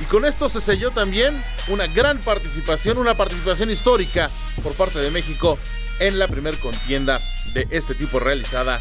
Y 0.00 0.04
con 0.04 0.24
esto 0.24 0.48
se 0.48 0.60
selló 0.60 0.90
también 0.90 1.34
una 1.68 1.86
gran 1.86 2.18
participación, 2.18 2.98
una 2.98 3.14
participación 3.14 3.70
histórica 3.70 4.30
por 4.62 4.72
parte 4.72 4.98
de 4.98 5.10
México 5.10 5.58
en 6.00 6.18
la 6.18 6.26
primer 6.26 6.56
contienda 6.58 7.20
de 7.52 7.68
este 7.70 7.94
tipo 7.94 8.18
realizada 8.18 8.80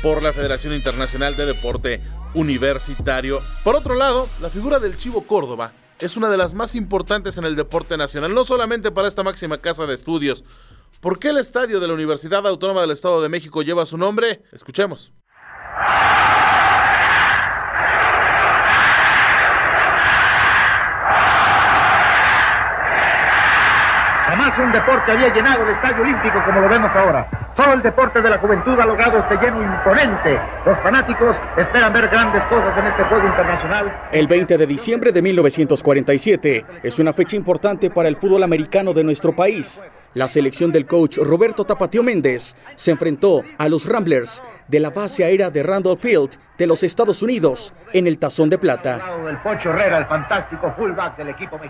por 0.00 0.22
la 0.22 0.32
Federación 0.32 0.72
Internacional 0.72 1.36
de 1.36 1.46
Deporte 1.46 2.00
Universitario. 2.32 3.42
Por 3.62 3.76
otro 3.76 3.94
lado, 3.94 4.28
la 4.40 4.48
figura 4.48 4.78
del 4.78 4.96
Chivo 4.96 5.26
Córdoba 5.26 5.72
es 6.00 6.16
una 6.16 6.28
de 6.28 6.36
las 6.36 6.54
más 6.54 6.74
importantes 6.74 7.38
en 7.38 7.44
el 7.44 7.56
deporte 7.56 7.96
nacional, 7.96 8.34
no 8.34 8.44
solamente 8.44 8.90
para 8.90 9.08
esta 9.08 9.22
máxima 9.22 9.58
casa 9.58 9.86
de 9.86 9.94
estudios. 9.94 10.44
¿Por 11.00 11.18
qué 11.18 11.28
el 11.28 11.38
estadio 11.38 11.80
de 11.80 11.88
la 11.88 11.94
Universidad 11.94 12.46
Autónoma 12.46 12.80
del 12.80 12.90
Estado 12.90 13.20
de 13.22 13.28
México 13.28 13.62
lleva 13.62 13.86
su 13.86 13.98
nombre? 13.98 14.42
Escuchemos. 14.52 15.12
Jamás 24.34 24.58
un 24.58 24.72
deporte 24.72 25.12
había 25.12 25.32
llenado 25.32 25.62
el 25.62 25.76
estadio 25.76 26.02
olímpico 26.02 26.42
como 26.44 26.60
lo 26.60 26.68
vemos 26.68 26.90
ahora. 26.92 27.24
Solo 27.56 27.74
el 27.74 27.82
deporte 27.82 28.20
de 28.20 28.28
la 28.28 28.38
juventud 28.38 28.76
ha 28.80 28.84
logrado 28.84 29.20
este 29.20 29.36
lleno 29.36 29.62
imponente. 29.62 30.40
Los 30.66 30.76
fanáticos 30.80 31.36
esperan 31.56 31.92
ver 31.92 32.08
grandes 32.08 32.42
cosas 32.46 32.76
en 32.76 32.84
este 32.88 33.04
juego 33.04 33.28
internacional. 33.28 34.08
El 34.10 34.26
20 34.26 34.58
de 34.58 34.66
diciembre 34.66 35.12
de 35.12 35.22
1947 35.22 36.66
es 36.82 36.98
una 36.98 37.12
fecha 37.12 37.36
importante 37.36 37.90
para 37.90 38.08
el 38.08 38.16
fútbol 38.16 38.42
americano 38.42 38.92
de 38.92 39.04
nuestro 39.04 39.36
país. 39.36 39.80
La 40.14 40.28
selección 40.28 40.70
del 40.70 40.86
coach 40.86 41.18
Roberto 41.18 41.64
Tapatio 41.64 42.04
Méndez 42.04 42.54
se 42.76 42.92
enfrentó 42.92 43.42
a 43.58 43.68
los 43.68 43.84
Ramblers 43.86 44.44
de 44.68 44.78
la 44.78 44.90
base 44.90 45.24
aérea 45.24 45.50
de 45.50 45.64
Randolph 45.64 46.00
Field 46.00 46.38
de 46.56 46.68
los 46.68 46.84
Estados 46.84 47.20
Unidos 47.20 47.74
en 47.92 48.06
el 48.06 48.18
Tazón 48.18 48.48
de 48.48 48.58
Plata. 48.58 49.00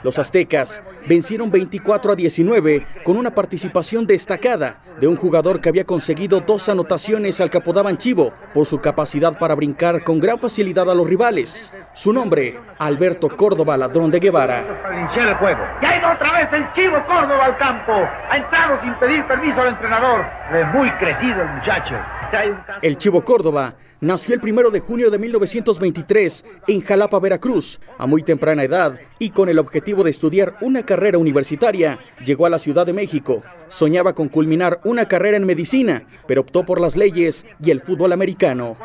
Los 0.03 0.19
aztecas 0.19 0.83
vencieron 1.09 1.51
24 1.51 2.13
a 2.13 2.15
19 2.15 2.87
con 3.03 3.17
una 3.17 3.35
participación 3.35 4.07
destacada 4.07 4.79
de 5.01 5.09
un 5.09 5.17
jugador 5.17 5.63
que 5.63 5.71
había 5.71 5.85
conseguido 5.85 6.41
dos 6.41 6.69
anotaciones 6.69 7.41
al 7.41 7.49
que 7.49 7.59
apodaban 7.59 7.97
Chivo 7.97 8.35
por 8.53 8.67
su 8.67 8.79
capacidad 8.79 9.39
para 9.39 9.55
brincar 9.55 10.05
con 10.05 10.21
gran 10.21 10.39
facilidad 10.39 10.91
a 10.91 10.95
los 10.95 11.09
rivales. 11.09 11.81
Su 11.95 12.13
nombre, 12.13 12.61
Alberto 12.79 13.31
Córdoba 13.31 13.79
Ladrón 13.79 14.11
de 14.11 14.21
Guevara. 14.21 14.63
Ya 15.81 15.95
otra 16.13 16.33
vez 16.33 16.49
el 16.53 16.73
Chivo 16.75 16.97
Córdoba 17.07 17.47
al 17.47 17.59
campo. 17.59 17.93
Ha 18.35 18.39
entrado 18.39 18.81
sin 18.83 18.93
pedir 18.95 19.25
permiso 19.29 19.61
al 19.61 19.69
entrenador. 19.69 20.27
Es 20.53 20.67
muy 20.75 20.91
crecido 20.95 21.41
el 21.41 21.49
muchacho. 21.51 21.95
El 22.83 22.99
Chivo 22.99 23.25
Córdoba 23.25 23.75
nació 24.01 24.35
el 24.35 24.41
primero 24.41 24.71
de 24.71 24.81
junio 24.81 25.09
de 25.09 25.21
1923 25.21 26.45
en 26.67 26.81
Jalapa, 26.81 27.21
Veracruz, 27.21 27.79
a 27.97 28.09
muy 28.09 28.25
temprana 28.25 28.65
edad 28.65 28.99
y 29.21 29.31
con 29.31 29.49
el 29.49 29.61
objetivo 29.61 30.03
de 30.03 30.11
estudiar 30.11 30.57
una 30.63 30.83
carrera 30.83 31.17
universitaria, 31.17 32.01
llegó 32.25 32.47
a 32.47 32.51
la 32.51 32.59
Ciudad 32.59 32.85
de 32.85 32.93
México. 32.93 33.45
Soñaba 33.69 34.15
con 34.15 34.29
culminar 34.29 34.81
una 34.83 35.07
carrera 35.07 35.37
en 35.37 35.47
medicina, 35.47 36.03
pero 36.27 36.41
optó 36.41 36.65
por 36.65 36.81
las 36.81 36.97
leyes 36.97 37.47
y 37.63 37.71
el 37.71 37.83
fútbol 37.83 38.13
americano. 38.13 38.77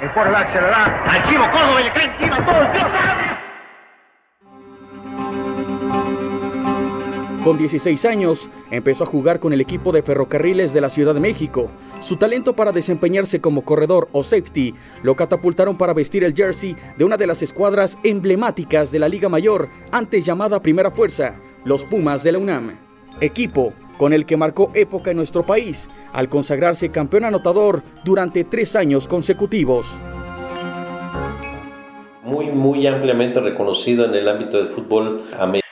El 0.00 0.12
quarterback 0.14 0.52
se 0.52 0.60
le 0.60 0.66
da 0.66 1.04
al 1.04 1.30
Chivo 1.30 1.44
Córdoba 1.52 1.80
y 1.80 1.84
le 1.84 1.92
cae 1.92 2.06
encima 2.06 2.44
todo 2.44 2.60
el 2.60 3.45
Con 7.46 7.58
16 7.58 8.04
años, 8.06 8.50
empezó 8.72 9.04
a 9.04 9.06
jugar 9.06 9.38
con 9.38 9.52
el 9.52 9.60
equipo 9.60 9.92
de 9.92 10.02
ferrocarriles 10.02 10.74
de 10.74 10.80
la 10.80 10.90
Ciudad 10.90 11.14
de 11.14 11.20
México. 11.20 11.70
Su 12.00 12.16
talento 12.16 12.56
para 12.56 12.72
desempeñarse 12.72 13.40
como 13.40 13.64
corredor 13.64 14.08
o 14.10 14.24
safety 14.24 14.74
lo 15.04 15.14
catapultaron 15.14 15.78
para 15.78 15.94
vestir 15.94 16.24
el 16.24 16.34
jersey 16.34 16.74
de 16.98 17.04
una 17.04 17.16
de 17.16 17.28
las 17.28 17.42
escuadras 17.42 17.98
emblemáticas 18.02 18.90
de 18.90 18.98
la 18.98 19.08
Liga 19.08 19.28
Mayor, 19.28 19.68
antes 19.92 20.26
llamada 20.26 20.60
Primera 20.60 20.90
Fuerza, 20.90 21.38
los 21.64 21.84
Pumas 21.84 22.24
de 22.24 22.32
la 22.32 22.40
UNAM. 22.40 22.80
Equipo 23.20 23.72
con 23.96 24.12
el 24.12 24.26
que 24.26 24.36
marcó 24.36 24.72
época 24.74 25.12
en 25.12 25.18
nuestro 25.18 25.46
país, 25.46 25.88
al 26.12 26.28
consagrarse 26.28 26.90
campeón 26.90 27.26
anotador 27.26 27.84
durante 28.04 28.42
tres 28.42 28.74
años 28.74 29.06
consecutivos. 29.06 30.02
Muy, 32.24 32.46
muy 32.46 32.84
ampliamente 32.88 33.38
reconocido 33.38 34.04
en 34.04 34.14
el 34.14 34.28
ámbito 34.28 34.56
del 34.56 34.70
fútbol 34.70 35.26
americano. 35.38 35.65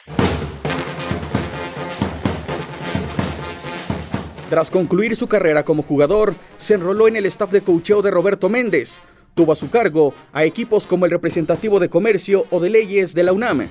Tras 4.54 4.70
concluir 4.70 5.16
su 5.16 5.26
carrera 5.26 5.64
como 5.64 5.82
jugador, 5.82 6.32
se 6.58 6.74
enroló 6.74 7.08
en 7.08 7.16
el 7.16 7.26
staff 7.26 7.50
de 7.50 7.62
coacheo 7.62 8.02
de 8.02 8.12
Roberto 8.12 8.48
Méndez. 8.48 9.00
Tuvo 9.34 9.50
a 9.50 9.56
su 9.56 9.68
cargo 9.68 10.14
a 10.32 10.44
equipos 10.44 10.86
como 10.86 11.06
el 11.06 11.10
representativo 11.10 11.80
de 11.80 11.88
comercio 11.88 12.46
o 12.50 12.60
de 12.60 12.70
leyes 12.70 13.14
de 13.14 13.24
la 13.24 13.32
UNAM. 13.32 13.66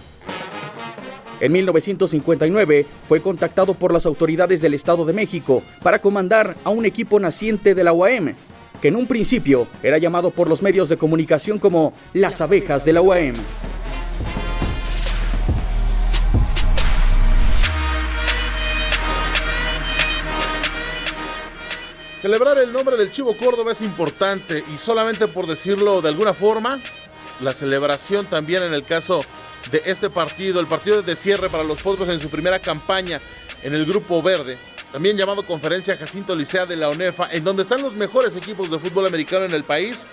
En 1.39 1.51
1959 1.53 2.85
fue 3.07 3.21
contactado 3.21 3.75
por 3.75 3.93
las 3.93 4.05
autoridades 4.05 4.61
del 4.61 4.73
Estado 4.73 5.05
de 5.05 5.13
México 5.13 5.63
para 5.83 6.01
comandar 6.01 6.57
a 6.65 6.69
un 6.69 6.85
equipo 6.85 7.17
naciente 7.17 7.75
de 7.75 7.83
la 7.85 7.93
UAM, 7.93 8.35
que 8.81 8.89
en 8.89 8.97
un 8.97 9.07
principio 9.07 9.67
era 9.83 9.97
llamado 9.99 10.31
por 10.31 10.49
los 10.49 10.61
medios 10.61 10.89
de 10.89 10.97
comunicación 10.97 11.59
como 11.59 11.93
las 12.11 12.41
abejas 12.41 12.83
de 12.83 12.91
la 12.91 13.01
UAM. 13.01 13.35
Celebrar 22.23 22.57
el 22.57 22.71
nombre 22.71 22.95
del 22.95 23.12
Chivo 23.12 23.36
Córdoba 23.36 23.73
es 23.73 23.81
importante 23.81 24.63
y 24.73 24.77
solamente 24.77 25.27
por 25.27 25.45
decirlo 25.45 26.01
de 26.01 26.07
alguna 26.07 26.33
forma, 26.33 26.79
la 27.41 27.53
celebración 27.53 28.25
también 28.27 28.63
en 28.63 28.73
el 28.73 28.86
caso 28.86 29.19
de 29.69 29.81
este 29.88 30.09
partido, 30.09 30.62
el 30.62 30.67
partido 30.67 31.01
de 31.01 31.17
cierre 31.17 31.49
para 31.49 31.65
los 31.65 31.81
Potros 31.81 32.07
en 32.07 32.21
su 32.21 32.29
primera 32.29 32.59
campaña 32.59 33.19
en 33.62 33.73
el 33.73 33.86
Grupo 33.86 34.21
Verde, 34.21 34.57
también 34.93 35.17
llamado 35.17 35.43
Conferencia 35.43 35.97
Jacinto 35.97 36.33
Licea 36.33 36.65
de 36.65 36.77
la 36.77 36.88
ONEFA, 36.88 37.27
en 37.29 37.43
donde 37.43 37.63
están 37.63 37.81
los 37.81 37.95
mejores 37.95 38.38
equipos 38.38 38.71
de 38.71 38.79
fútbol 38.79 39.05
americano 39.05 39.43
en 39.43 39.53
el 39.53 39.65
país, 39.65 40.07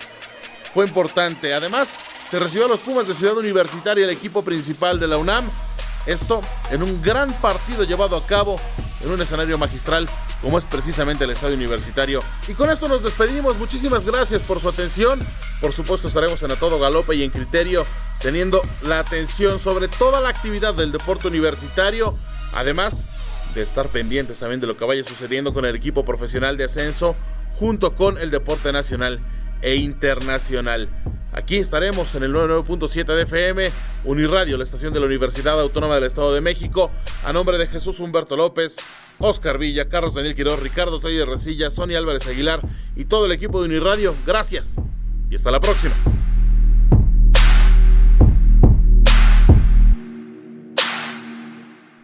fue 0.75 0.87
importante. 0.87 1.55
Además, 1.55 1.97
se 2.29 2.41
recibió 2.41 2.65
a 2.65 2.71
los 2.71 2.81
Pumas 2.81 3.07
de 3.07 3.15
Ciudad 3.15 3.37
Universitaria, 3.37 4.05
el 4.05 4.11
equipo 4.11 4.43
principal 4.43 4.99
de 4.99 5.07
la 5.07 5.17
UNAM. 5.17 5.49
Esto 6.11 6.43
en 6.73 6.83
un 6.83 7.01
gran 7.01 7.33
partido 7.35 7.85
llevado 7.85 8.17
a 8.17 8.27
cabo 8.27 8.59
en 9.01 9.13
un 9.13 9.21
escenario 9.21 9.57
magistral 9.59 10.09
como 10.43 10.59
es 10.59 10.65
precisamente 10.65 11.23
el 11.23 11.31
estadio 11.31 11.55
universitario. 11.55 12.21
Y 12.49 12.55
con 12.55 12.69
esto 12.69 12.89
nos 12.89 13.05
despedimos. 13.05 13.57
Muchísimas 13.59 14.05
gracias 14.05 14.43
por 14.43 14.59
su 14.59 14.69
atención. 14.69 15.21
Por 15.61 15.71
supuesto 15.71 16.09
estaremos 16.09 16.43
en 16.43 16.51
A 16.51 16.57
Todo 16.57 16.81
Galope 16.81 17.15
y 17.15 17.23
en 17.23 17.31
Criterio 17.31 17.87
teniendo 18.21 18.61
la 18.83 18.99
atención 18.99 19.61
sobre 19.61 19.87
toda 19.87 20.21
la 20.21 20.31
actividad 20.31 20.75
del 20.75 20.91
deporte 20.91 21.29
universitario. 21.29 22.17
Además 22.55 23.07
de 23.55 23.63
estar 23.63 23.87
pendientes 23.87 24.41
también 24.41 24.61
de 24.61 24.67
lo 24.67 24.77
que 24.77 24.85
vaya 24.85 25.05
sucediendo 25.05 25.55
con 25.55 25.65
el 25.65 25.77
equipo 25.77 26.05
profesional 26.05 26.57
de 26.57 26.65
ascenso 26.65 27.15
junto 27.55 27.95
con 27.95 28.19
el 28.19 28.33
deporte 28.33 28.73
nacional 28.73 29.21
e 29.63 29.77
internacional. 29.77 30.89
Aquí 31.33 31.59
estaremos 31.59 32.15
en 32.17 32.25
el 32.25 32.35
99.7 32.35 33.05
de 33.15 33.23
FM, 33.23 33.71
Uniradio, 34.05 34.57
la 34.57 34.65
estación 34.65 34.93
de 34.93 35.01
la 35.01 35.07
Universidad 35.07 35.61
Autónoma 35.61 35.95
del 35.95 36.05
Estado 36.05 36.35
de 36.35 36.41
México, 36.41 36.91
a 37.25 37.33
nombre 37.33 37.57
de 37.57 37.69
Jesús 37.69 38.01
Humberto 38.01 38.37
López, 38.37 38.77
Oscar 39.19 39.59
Villa, 39.59 39.89
Carlos 39.89 40.15
Daniel 40.15 40.35
Quiroz, 40.35 40.61
Ricardo 40.61 40.99
Taller 40.99 41.29
Resilla, 41.29 41.71
Sonia 41.71 41.99
Álvarez 41.99 42.27
Aguilar 42.27 42.61
y 42.97 43.05
todo 43.05 43.27
el 43.27 43.33
equipo 43.33 43.61
de 43.61 43.69
Uniradio. 43.69 44.15
Gracias 44.27 44.77
y 45.31 45.37
hasta 45.37 45.51
la 45.51 45.61
próxima. 45.61 45.95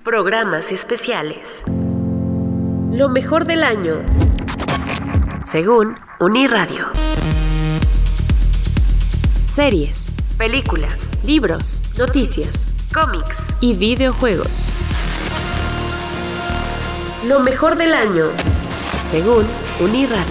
Programas 0.04 0.70
especiales. 0.70 1.64
Lo 2.92 3.08
mejor 3.08 3.44
del 3.44 3.64
año. 3.64 4.06
Según 5.44 5.96
Uniradio. 6.20 7.05
Series, 9.56 10.10
películas, 10.36 10.92
libros, 11.24 11.82
noticias, 11.96 12.74
cómics 12.92 13.38
y 13.62 13.72
videojuegos. 13.72 14.68
Lo 17.26 17.40
mejor 17.40 17.76
del 17.78 17.94
año, 17.94 18.26
según 19.10 19.46
Uniradio. 19.80 20.26